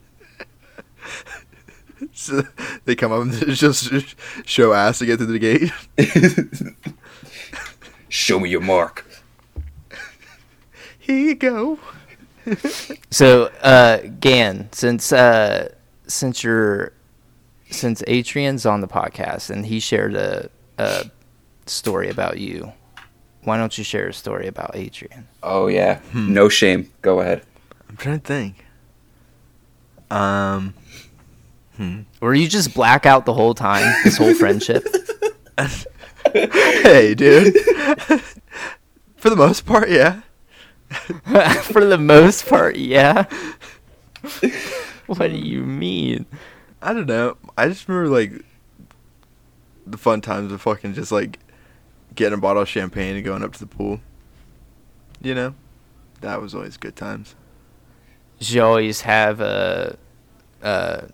[2.14, 2.44] So
[2.86, 4.16] they come up and just
[4.48, 5.72] show ass to get through the gate.
[8.10, 9.06] show me your mark
[11.00, 11.80] Here you go.
[13.10, 15.74] So, uh, Gan, since uh,
[16.08, 16.94] since you're
[17.70, 21.10] since Adrian's on the podcast and he shared a, a
[21.66, 22.72] story about you,
[23.44, 25.28] why don't you share a story about Adrian?
[25.44, 27.44] oh yeah no shame go ahead
[27.90, 28.66] I'm trying to think.
[30.10, 30.74] Um.
[31.76, 32.02] Hmm.
[32.22, 34.86] Or you just black out the whole time, this whole friendship?
[36.34, 37.56] hey, dude.
[39.18, 40.22] For the most part, yeah.
[41.64, 43.26] For the most part, yeah.
[45.08, 46.26] what do you mean?
[46.82, 47.38] I don't know.
[47.58, 48.44] I just remember like
[49.86, 51.40] the fun times of fucking just like
[52.16, 54.00] getting a bottle of champagne and going up to the pool.
[55.22, 55.56] You know,
[56.22, 57.36] that was always good times.
[58.40, 59.98] Did you always have a,
[60.62, 61.10] a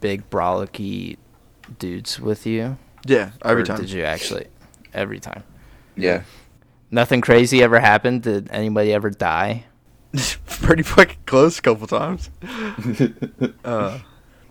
[0.00, 1.18] big brolicky
[1.78, 2.76] dudes with you?
[3.06, 3.80] Yeah, every Or time.
[3.80, 4.46] Did you actually?
[4.92, 5.44] Every time.
[5.96, 6.22] yeah
[6.90, 8.22] Nothing crazy ever happened?
[8.22, 9.64] Did anybody ever die?
[10.46, 12.30] Pretty fucking close a couple times.
[13.64, 13.98] Uh,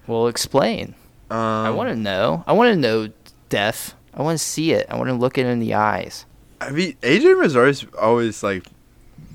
[0.06, 0.94] Well, explain.
[1.32, 2.44] um, I want to know.
[2.48, 3.10] I want to know
[3.50, 3.96] death.
[4.14, 4.86] I want to see it.
[4.90, 6.26] I want to look it in the eyes.
[6.62, 8.66] I mean, AJ was always always like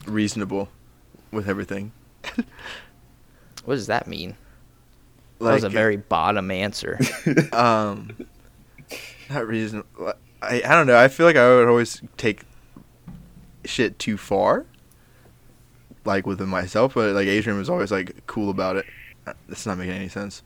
[0.07, 0.69] reasonable
[1.33, 1.93] with everything.
[3.65, 4.37] What does that mean?
[5.39, 6.99] Like, that was a very bottom answer.
[7.53, 8.11] um,
[9.31, 10.15] not reasonable.
[10.43, 10.97] I I don't know.
[10.99, 12.43] I feel like I would always take
[13.65, 14.67] shit too far,
[16.05, 16.95] like within myself.
[16.95, 18.87] But like Adrian was always like cool about it.
[19.49, 20.43] That's not making any sense.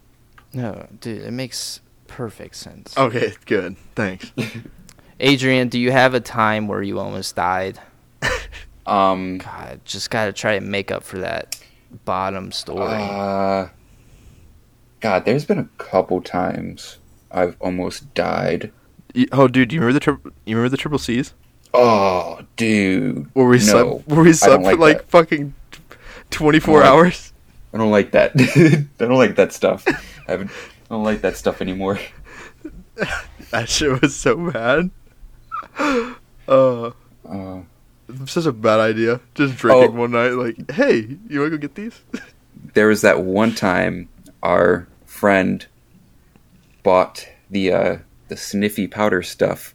[0.52, 2.96] No, dude, it makes perfect sense.
[2.96, 3.76] Okay, good.
[3.94, 4.30] Thanks.
[5.20, 7.78] Adrian, do you have a time where you almost died?
[8.86, 11.60] Um, God, just gotta try to make up for that
[12.04, 12.86] bottom story.
[13.02, 13.66] uh,
[15.00, 16.98] God, there's been a couple times
[17.32, 18.70] I've almost died.
[19.32, 21.34] Oh, dude, do you remember the tri- you remember the triple C's
[21.76, 23.28] Oh, dude.
[23.34, 25.10] where we No, slept where we slept don't for like like that.
[25.10, 25.54] fucking
[26.30, 27.32] twenty four I don't like- hours?
[27.74, 28.32] I don't like that.
[29.00, 29.84] I don't like that stuff.
[29.86, 30.50] I haven't.
[30.50, 31.98] I don't like that stuff anymore.
[33.50, 34.90] That shit was so bad.
[36.48, 36.90] Uh,
[37.28, 37.60] Uh,
[38.26, 39.20] such a bad idea.
[39.34, 40.00] Just drinking Oh.
[40.00, 42.00] one night, like, hey, you want to go get these?
[42.74, 44.08] there was that one time
[44.42, 45.66] our friend
[46.82, 47.96] bought the uh,
[48.28, 49.74] the sniffy powder stuff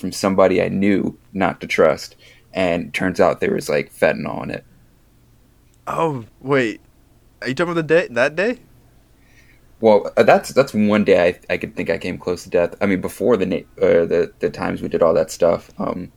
[0.00, 2.16] from somebody I knew not to trust,
[2.52, 4.66] and turns out there was like fentanyl in it.
[5.86, 6.80] oh, wait,
[7.42, 8.60] are you talking about the day that day?
[9.80, 12.74] Well, uh, that's that's one day I, I could think I came close to death.
[12.80, 15.70] I mean, before the uh, the the times we did all that stuff.
[15.78, 16.12] Um,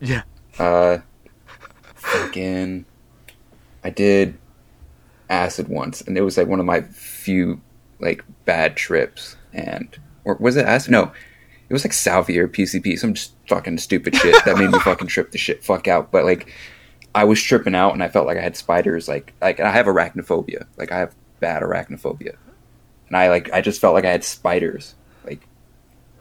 [0.00, 0.22] Yeah.
[0.58, 0.98] uh,
[1.94, 2.86] fucking,
[3.84, 4.38] I did
[5.30, 7.62] acid once, and it was like one of my few
[8.00, 9.36] like bad trips.
[9.52, 10.92] And or was it acid?
[10.92, 11.12] No,
[11.70, 15.06] it was like salvia or PCP, some just fucking stupid shit that made me fucking
[15.06, 16.10] trip the shit fuck out.
[16.10, 16.52] But like,
[17.14, 19.06] I was tripping out, and I felt like I had spiders.
[19.06, 20.66] Like like I have arachnophobia.
[20.76, 22.34] Like I have bad arachnophobia,
[23.06, 25.46] and I like I just felt like I had spiders like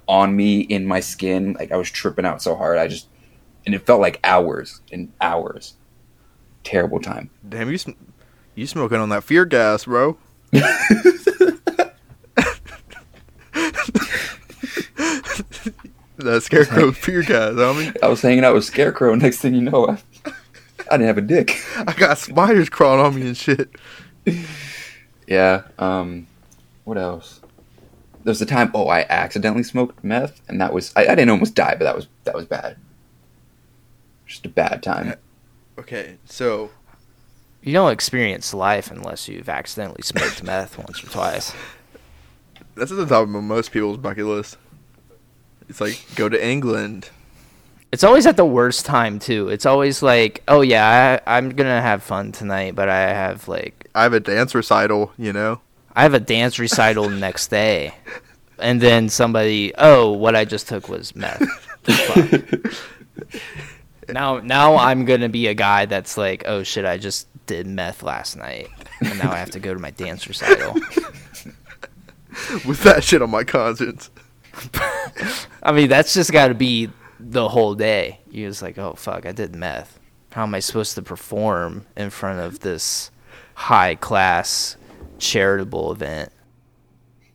[0.08, 1.54] on me in my skin.
[1.58, 2.78] Like I was tripping out so hard.
[2.78, 3.08] I just
[3.66, 5.78] and it felt like hours and hours.
[6.64, 7.32] Terrible time.
[7.48, 7.92] Damn, you sm-
[8.54, 10.20] you smoking on that fear gas, bro?
[16.30, 17.96] that scarecrow fear gas, homie.
[18.02, 19.16] I was hanging out with Scarecrow.
[19.16, 19.98] Next thing you know, I,
[20.90, 21.58] I didn't have a dick.
[21.78, 23.70] I got spiders crawling on me and shit.
[25.28, 25.64] Yeah.
[25.78, 26.28] Um.
[26.84, 27.42] What else?
[28.24, 28.72] There's a time.
[28.74, 31.96] Oh, I accidentally smoked meth, and that was I, I didn't almost die, but that
[31.96, 32.78] was that was bad.
[34.26, 35.16] Just a bad time.
[35.78, 36.72] Okay, so
[37.62, 41.54] you don't experience life unless you've accidentally smoked meth once or twice.
[42.76, 44.58] that's at the top of most people's bucket list.
[45.70, 47.10] It's like go to England.
[47.92, 49.50] It's always at the worst time too.
[49.50, 53.88] It's always like, oh yeah, I, I'm gonna have fun tonight, but I have like,
[53.96, 55.62] I have a dance recital, you know.
[55.96, 57.94] I have a dance recital next day,
[58.60, 61.42] and then somebody, oh, what I just took was meth.
[64.14, 68.04] Now, now I'm gonna be a guy that's like, oh shit, I just did meth
[68.04, 68.68] last night,
[69.02, 70.74] and now I have to go to my dance recital.
[72.66, 74.10] With that shit on my conscience.
[75.64, 76.90] I mean, that's just got to be
[77.20, 78.20] the whole day.
[78.32, 80.00] You're just like, oh fuck, I did meth.
[80.32, 83.12] How am I supposed to perform in front of this
[83.56, 84.78] high class
[85.18, 86.32] charitable event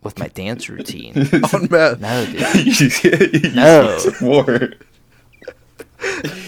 [0.03, 1.17] with my dance routine?
[1.53, 2.01] on meth.
[2.01, 3.55] No, dude.
[3.55, 3.99] No.
[4.21, 4.71] War.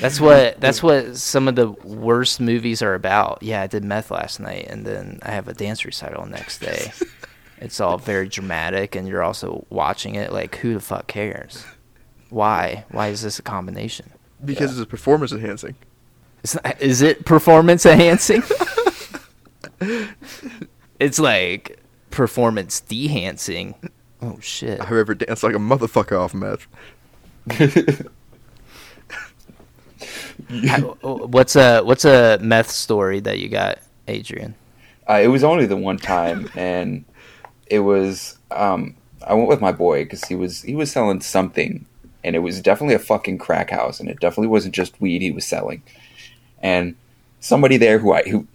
[0.00, 3.42] That's what that's what some of the worst movies are about.
[3.42, 6.92] Yeah, I did meth last night, and then I have a dance recital next day.
[7.58, 11.64] It's all very dramatic, and you're also watching it like, who the fuck cares?
[12.28, 12.84] Why?
[12.90, 14.10] Why is this a combination?
[14.44, 15.74] Because it's performance enhancing.
[16.42, 18.42] It's not, is it performance enhancing?
[21.00, 21.78] it's like
[22.10, 23.74] performance dehancing.
[24.22, 24.80] Oh shit!
[24.80, 26.66] I've ever danced like a motherfucker off meth.
[30.68, 33.78] How- what's a what's a meth story that you got,
[34.08, 34.54] Adrian?
[35.08, 37.04] Uh, it was only the one time, and
[37.66, 38.96] it was um,
[39.26, 41.84] I went with my boy because he was he was selling something,
[42.22, 45.30] and it was definitely a fucking crack house, and it definitely wasn't just weed he
[45.30, 45.82] was selling,
[46.60, 46.94] and
[47.40, 48.46] somebody there who I who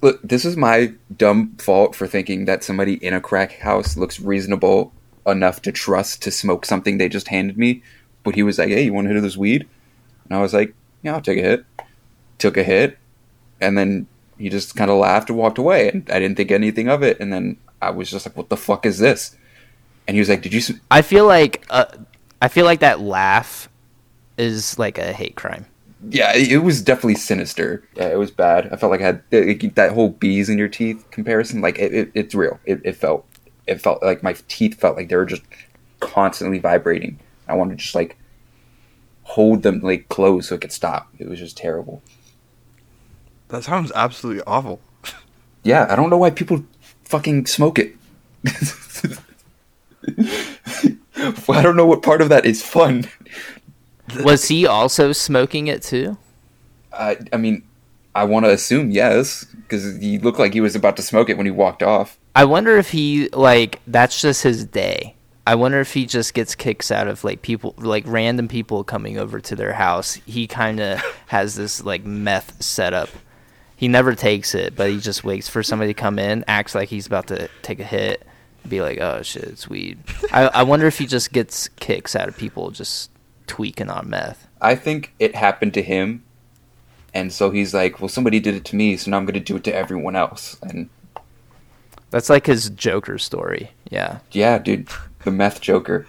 [0.00, 4.20] look this is my dumb fault for thinking that somebody in a crack house looks
[4.20, 4.92] reasonable
[5.26, 7.82] enough to trust to smoke something they just handed me,
[8.24, 9.66] but he was like, "Hey, you want to hit of this weed?"
[10.24, 11.64] And I was like, "Yeah, I'll take a hit."
[12.38, 12.98] Took a hit,
[13.60, 14.06] and then
[14.38, 17.18] he just kind of laughed and walked away and i didn't think anything of it
[17.20, 19.36] and then i was just like what the fuck is this?
[20.06, 21.84] And he was like did you I feel like uh,
[22.40, 23.68] I feel like that laugh
[24.38, 25.66] is like a hate crime.
[26.08, 27.84] yeah it, it was definitely sinister.
[27.94, 28.72] Yeah it was bad.
[28.72, 31.92] I felt like i had like, that whole bees in your teeth comparison like it,
[31.92, 32.58] it, it's real.
[32.64, 33.26] It, it felt
[33.66, 35.42] it felt like my teeth felt like they were just
[36.00, 37.18] constantly vibrating.
[37.46, 38.16] I wanted to just like
[39.24, 41.08] hold them like closed so it could stop.
[41.18, 42.02] It was just terrible
[43.48, 44.80] That sounds absolutely awful.
[45.62, 46.64] yeah i don't know why people
[47.04, 47.94] fucking smoke it
[51.48, 53.08] I don't know what part of that is fun.
[54.22, 56.16] Was he also smoking it too?
[56.92, 57.62] I I mean,
[58.14, 61.36] I want to assume yes because he looked like he was about to smoke it
[61.36, 62.18] when he walked off.
[62.34, 65.14] I wonder if he like that's just his day.
[65.46, 69.18] I wonder if he just gets kicks out of like people like random people coming
[69.18, 70.14] over to their house.
[70.26, 73.08] He kind of has this like meth setup.
[73.78, 76.88] He never takes it, but he just waits for somebody to come in, acts like
[76.88, 78.26] he's about to take a hit,
[78.68, 79.98] be like, "Oh shit, it's weed."
[80.32, 83.08] I, I wonder if he just gets kicks out of people just
[83.46, 84.48] tweaking on meth.
[84.60, 86.24] I think it happened to him,
[87.14, 89.40] and so he's like, "Well, somebody did it to me, so now I'm going to
[89.40, 90.90] do it to everyone else." And
[92.10, 93.70] That's like his Joker story.
[93.90, 94.18] Yeah.
[94.32, 94.88] yeah, dude,
[95.22, 96.04] the meth joker,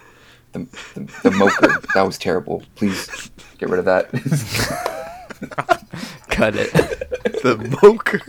[0.54, 2.64] the the, the moker, that was terrible.
[2.74, 4.10] Please get rid of that.
[6.28, 6.72] Cut it.
[7.40, 8.20] The moker.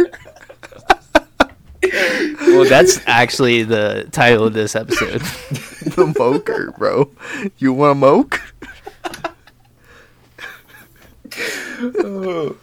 [2.54, 5.20] well, that's actually the title of this episode.
[5.96, 7.12] the moker, bro.
[7.58, 8.42] You want a moke?
[12.04, 12.56] Oh.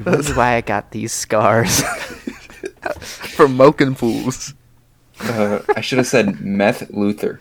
[0.00, 1.82] That's why I got these scars.
[3.34, 4.54] From moking fools.
[5.20, 7.40] Uh, I should have said meth Luther.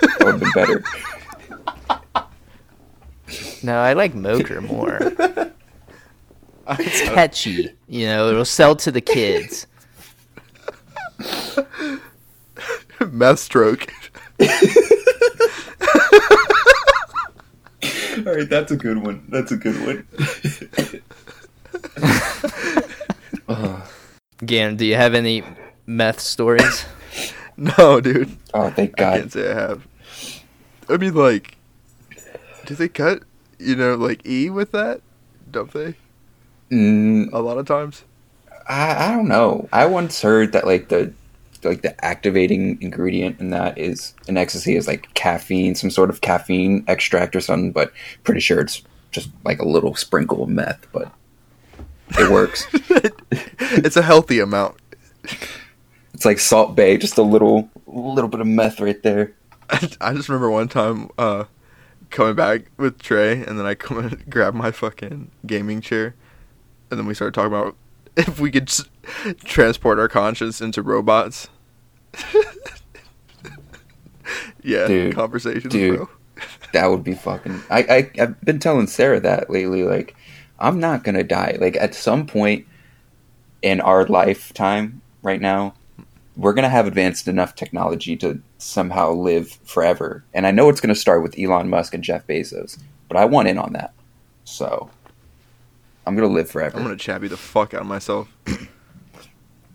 [0.00, 0.84] That would have been better.
[3.62, 5.00] No, I like Moker more.
[6.70, 7.70] It's catchy.
[7.86, 9.66] You know, it'll sell to the kids.
[13.10, 13.86] Meth stroke.
[18.26, 19.24] All right, that's a good one.
[19.28, 20.06] That's a good one.
[23.48, 23.76] Uh-huh.
[23.80, 23.90] oh,
[24.44, 25.42] Gannon, do you have any
[25.86, 26.84] meth stories?
[27.56, 28.36] No, dude.
[28.54, 29.04] oh, thank God.
[29.04, 29.20] I God.
[29.20, 29.86] can't say I have.
[30.88, 31.56] I mean, like,
[32.66, 33.22] do they cut,
[33.58, 35.00] you know, like E with that?
[35.50, 35.94] Don't they?
[36.70, 38.04] Mm, A lot of times.
[38.68, 39.68] I, I don't know.
[39.72, 41.12] I once heard that like the
[41.64, 46.20] like the activating ingredient in that is in ecstasy is like caffeine, some sort of
[46.20, 47.72] caffeine extract or something.
[47.72, 47.92] But
[48.24, 51.10] pretty sure it's just like a little sprinkle of meth, but
[52.18, 52.66] it works.
[53.32, 54.76] it's a healthy amount.
[56.14, 59.32] it's like Salt Bae, just a little little bit of meth right there.
[59.70, 61.44] I just remember one time uh,
[62.10, 66.14] coming back with Trey, and then I come and grab my fucking gaming chair,
[66.90, 67.76] and then we start talking about
[68.16, 68.70] if we could
[69.44, 71.48] transport our conscience into robots.
[74.62, 75.96] yeah, Dude, conversations, dude.
[75.96, 76.08] bro.
[76.72, 77.62] That would be fucking.
[77.70, 79.82] I, I I've been telling Sarah that lately.
[79.84, 80.14] Like,
[80.58, 81.56] I'm not gonna die.
[81.60, 82.66] Like at some point
[83.62, 85.74] in our lifetime, right now,
[86.38, 90.24] we're gonna have advanced enough technology to somehow live forever.
[90.32, 92.78] And I know it's gonna start with Elon Musk and Jeff Bezos,
[93.08, 93.92] but I want in on that.
[94.44, 94.88] So
[96.06, 96.78] I'm gonna live forever.
[96.78, 98.28] I'm gonna chabby the fuck out of myself.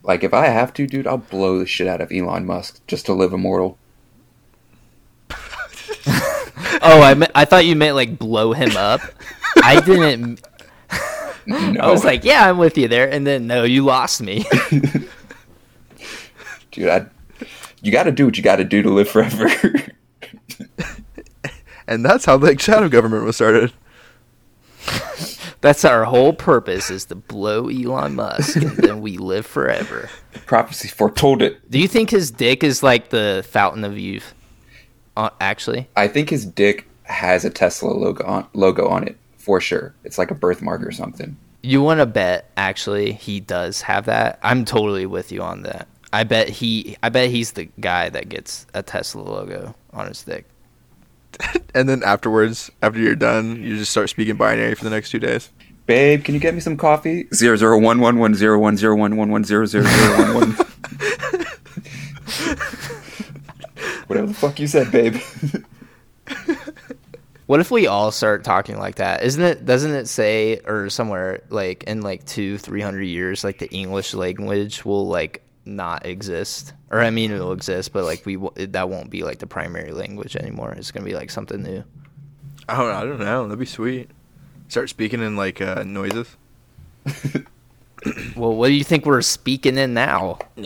[0.06, 3.06] Like if I have to, dude, I'll blow the shit out of Elon Musk just
[3.06, 3.78] to live immortal.
[6.86, 9.00] Oh, I meant, I thought you meant like blow him up.
[9.64, 10.42] I didn't.
[11.46, 11.82] No.
[11.82, 14.46] I was like, yeah, I'm with you there, and then no, you lost me.
[16.74, 17.06] dude, I,
[17.82, 19.50] you got to do what you got to do to live forever.
[21.88, 23.74] And that's how the shadow government was started.
[25.62, 30.10] That's our whole purpose is to blow Elon Musk, and then we live forever.
[30.46, 31.70] Prophecy foretold it.
[31.72, 34.34] Do you think his dick is like the fountain of youth?
[35.16, 39.62] Uh, actually, I think his dick has a Tesla logo on logo on it for
[39.62, 39.94] sure.
[40.04, 41.38] It's like a birthmark or something.
[41.62, 42.50] you want to bet?
[42.58, 44.40] Actually, he does have that.
[44.42, 45.88] I'm totally with you on that.
[46.14, 46.96] I bet he.
[47.02, 50.46] I bet he's the guy that gets a Tesla logo on his dick.
[51.76, 55.18] And then afterwards, after you're done, you just start speaking binary for the next two
[55.18, 55.50] days.
[55.88, 57.28] Babe, can you get me some coffee?
[57.34, 60.34] Zero zero one one one zero one zero one one one zero zero zero one
[60.36, 60.52] one.
[64.06, 65.16] Whatever the fuck you said, babe.
[67.46, 69.22] What if we all start talking like that?
[69.24, 69.66] Isn't it?
[69.66, 74.14] Doesn't it say or somewhere like in like two, three hundred years, like the English
[74.14, 78.90] language will like not exist, or I mean it'll exist, but like we w- that
[78.90, 80.72] won't be like the primary language anymore.
[80.74, 81.84] It's gonna be like something new.
[82.68, 83.44] I don't, I don't know.
[83.44, 84.10] That'd be sweet.
[84.70, 86.36] Start speaking in like uh, noises.
[88.36, 90.38] Well, what do you think we're speaking in now?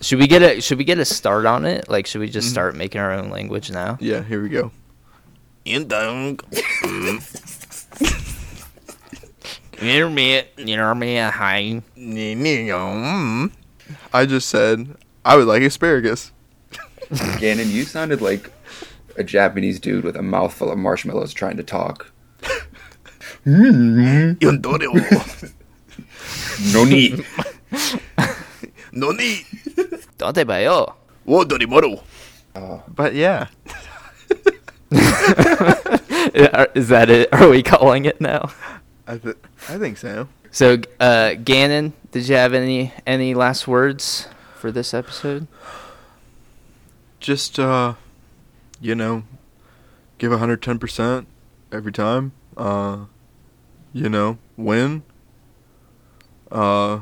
[0.00, 1.88] Should we get a Should we get a start on it?
[1.90, 3.98] Like, should we just start making our own language now?
[4.00, 4.70] Yeah, here we go.
[5.66, 6.40] Intermediate,
[6.82, 7.57] intermediate, high.
[14.12, 16.32] I just said I would like asparagus.
[17.38, 18.50] Gannon, you sounded like
[19.16, 22.12] a Japanese dude with a mouthful of marshmallows trying to talk.
[26.72, 27.24] No need.
[28.92, 29.44] no need.
[30.18, 30.94] Dante Bayo.
[31.24, 32.02] Whoa, Dorimaru.
[32.56, 32.80] Oh, uh.
[32.88, 33.46] But yeah,
[36.74, 37.32] Is that it?
[37.32, 38.50] Are we calling it now?
[39.08, 39.36] I th-
[39.68, 40.28] I think so.
[40.50, 45.46] So, uh, Gannon, did you have any any last words for this episode?
[47.20, 47.94] Just uh,
[48.80, 49.24] you know,
[50.18, 51.26] give hundred ten percent
[51.72, 52.32] every time.
[52.56, 53.06] Uh,
[53.94, 55.02] you know, win.
[56.52, 57.00] Uh,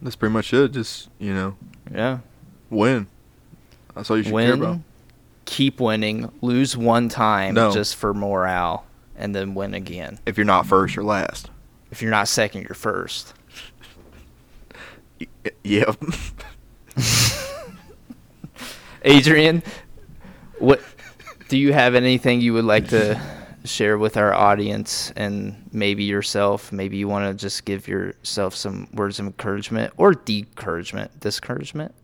[0.00, 0.72] that's pretty much it.
[0.72, 1.56] Just you know,
[1.92, 2.18] Yeah.
[2.70, 3.06] win.
[3.94, 4.78] That's all you should care about.
[5.44, 7.72] Keep winning, lose one time No.
[7.72, 8.84] just for morale,
[9.22, 10.18] and then win again.
[10.26, 11.48] If you're not first, you're last.
[11.92, 13.32] If you're not second, you're first.
[15.20, 15.26] Y-
[15.62, 15.96] Yep.
[19.04, 19.62] Adrian,
[20.58, 20.80] what
[21.48, 23.20] do you have anything you would like to
[23.64, 26.72] share with our audience and maybe yourself?
[26.72, 31.18] Maybe you want to just give yourself some words of encouragement or discouragement.
[31.20, 31.94] Discouragement.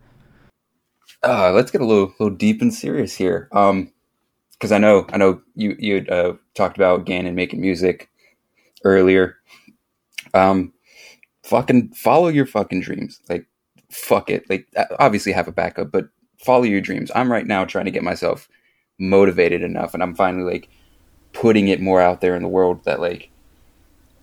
[1.24, 3.48] uh, let's get a little little deep and serious here.
[3.52, 3.92] Um,
[4.58, 8.08] because I know I know you you uh, talked about Gannon making music
[8.84, 9.36] earlier.
[10.34, 10.72] Um,
[11.44, 13.20] fucking follow your fucking dreams.
[13.28, 13.46] Like,
[13.90, 14.48] fuck it.
[14.50, 16.08] Like, obviously have a backup, but
[16.44, 17.10] follow your dreams.
[17.14, 18.48] I'm right now trying to get myself
[18.98, 20.68] motivated enough, and I'm finally like
[21.32, 23.30] putting it more out there in the world that like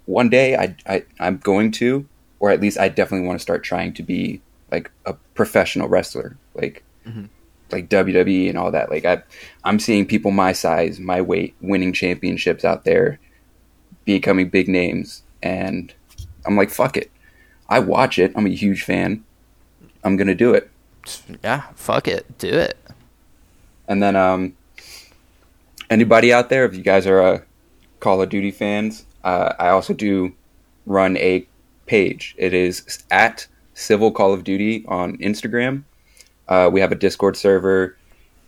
[0.05, 2.07] one day I, I I'm going to,
[2.39, 6.37] or at least I definitely want to start trying to be like a professional wrestler,
[6.53, 7.29] like Mhm.
[7.71, 8.89] Like WWE and all that.
[8.89, 9.23] Like I
[9.63, 13.19] I'm seeing people my size, my weight, winning championships out there,
[14.03, 15.93] becoming big names, and
[16.45, 17.11] I'm like, fuck it.
[17.67, 18.31] I watch it.
[18.35, 19.23] I'm a huge fan.
[20.03, 20.69] I'm gonna do it.
[21.43, 22.77] Yeah, fuck it, do it.
[23.87, 24.55] And then, um,
[25.89, 27.39] anybody out there, if you guys are uh,
[27.99, 30.33] Call of Duty fans, uh, I also do
[30.85, 31.47] run a
[31.85, 32.35] page.
[32.37, 35.83] It is at Civil Call of Duty on Instagram.
[36.47, 37.97] Uh, we have a Discord server.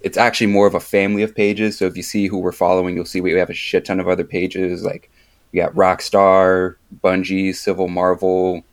[0.01, 1.77] It's actually more of a family of pages.
[1.77, 4.07] So if you see who we're following, you'll see we have a shit ton of
[4.07, 4.83] other pages.
[4.83, 5.09] Like
[5.51, 8.63] we got Rockstar, Bungie, Civil Marvel,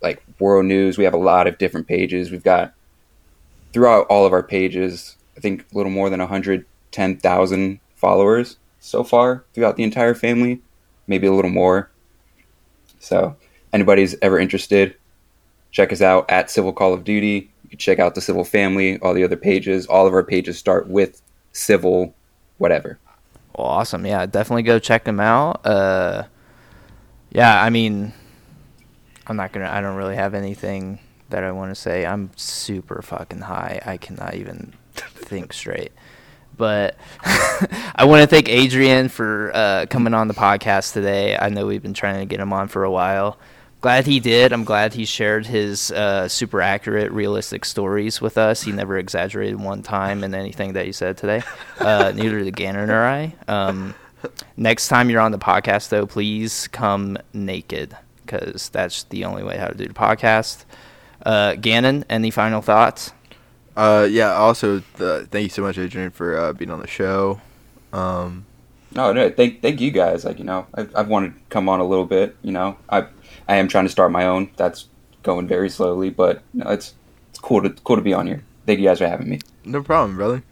[0.00, 0.98] like World News.
[0.98, 2.30] We have a lot of different pages.
[2.30, 2.74] We've got
[3.72, 9.44] throughout all of our pages, I think a little more than 110,000 followers so far
[9.54, 10.60] throughout the entire family,
[11.06, 11.90] maybe a little more.
[12.98, 13.36] So,
[13.72, 14.96] anybody's ever interested,
[15.70, 17.51] check us out at Civil Call of Duty.
[17.78, 19.86] Check out the Civil family, all the other pages.
[19.86, 22.14] All of our pages start with Civil,
[22.58, 22.98] whatever.
[23.56, 24.06] Well, awesome.
[24.06, 25.64] Yeah, definitely go check them out.
[25.66, 26.24] Uh,
[27.30, 28.12] yeah, I mean,
[29.26, 29.70] I'm not gonna.
[29.70, 30.98] I don't really have anything
[31.30, 32.06] that I want to say.
[32.06, 33.80] I'm super fucking high.
[33.84, 35.92] I cannot even think straight.
[36.56, 41.36] But I want to thank Adrian for uh, coming on the podcast today.
[41.36, 43.38] I know we've been trying to get him on for a while.
[43.82, 44.52] Glad he did.
[44.52, 48.62] I'm glad he shared his uh, super accurate, realistic stories with us.
[48.62, 51.42] He never exaggerated one time in anything that he said today.
[51.80, 53.34] Uh, neither did Gannon or I.
[53.48, 53.96] Um,
[54.56, 59.56] next time you're on the podcast, though, please come naked because that's the only way
[59.56, 60.64] how to do the podcast.
[61.26, 63.10] Uh, Gannon, any final thoughts?
[63.76, 64.32] Uh, yeah.
[64.34, 67.40] Also, uh, thank you so much, Adrian, for uh, being on the show.
[67.92, 68.46] Um,
[68.94, 70.24] No, no, thank thank you guys.
[70.24, 72.36] Like you know, I've, I've wanted to come on a little bit.
[72.42, 73.06] You know, I
[73.48, 74.50] I am trying to start my own.
[74.56, 74.86] That's
[75.22, 76.94] going very slowly, but you know, it's
[77.30, 78.42] it's cool to cool to be on here.
[78.66, 79.40] Thank you guys for having me.
[79.64, 80.42] no problem, brother.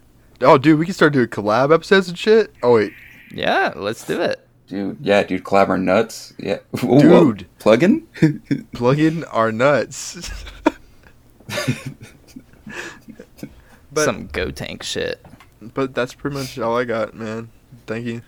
[0.42, 2.52] Oh, dude, we can start doing collab episodes and shit.
[2.62, 2.92] Oh wait,
[3.30, 4.46] Yeah, let's do it.
[4.68, 6.32] Dude, yeah, dude, collab our nuts.
[6.38, 7.46] Yeah, Whoa, Dude.
[7.58, 8.06] plug-in.
[8.72, 10.30] plug in our nuts.
[13.92, 15.24] but Some go tank shit.
[15.74, 17.50] but that's pretty much all I got, man.
[17.86, 18.22] Thank you.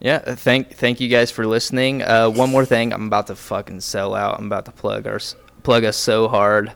[0.00, 2.02] Yeah, thank thank you guys for listening.
[2.02, 4.38] Uh, one more thing, I'm about to fucking sell out.
[4.38, 5.18] I'm about to plug our
[5.62, 6.72] plug us so hard.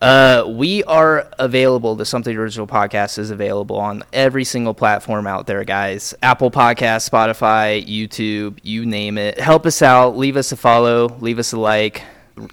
[0.00, 1.94] Uh, we are available.
[1.94, 6.14] The Something Original Podcast is available on every single platform out there, guys.
[6.22, 9.38] Apple Podcast, Spotify, YouTube, you name it.
[9.38, 10.16] Help us out.
[10.16, 11.08] Leave us a follow.
[11.20, 12.02] Leave us a like.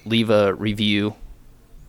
[0.04, 1.14] Leave a review.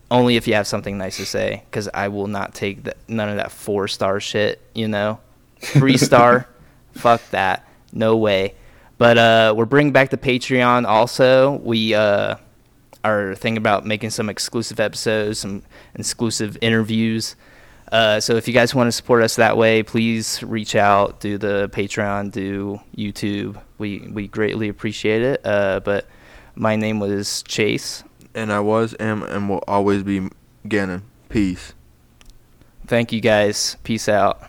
[0.09, 3.29] Only if you have something nice to say, because I will not take the, none
[3.29, 4.61] of that four star shit.
[4.73, 5.19] You know,
[5.59, 6.47] three star,
[6.93, 8.55] fuck that, no way.
[8.97, 10.85] But uh, we're bringing back the Patreon.
[10.85, 12.35] Also, we uh,
[13.03, 15.63] are thinking about making some exclusive episodes, some
[15.95, 17.35] exclusive interviews.
[17.91, 21.37] Uh, so if you guys want to support us that way, please reach out, do
[21.37, 23.59] the Patreon, do YouTube.
[23.77, 25.41] We we greatly appreciate it.
[25.43, 26.05] Uh, but
[26.55, 28.03] my name was Chase.
[28.35, 30.29] And I was, am, and will always be
[30.67, 31.03] Gannon.
[31.29, 31.73] Peace.
[32.85, 33.77] Thank you guys.
[33.83, 34.43] Peace out.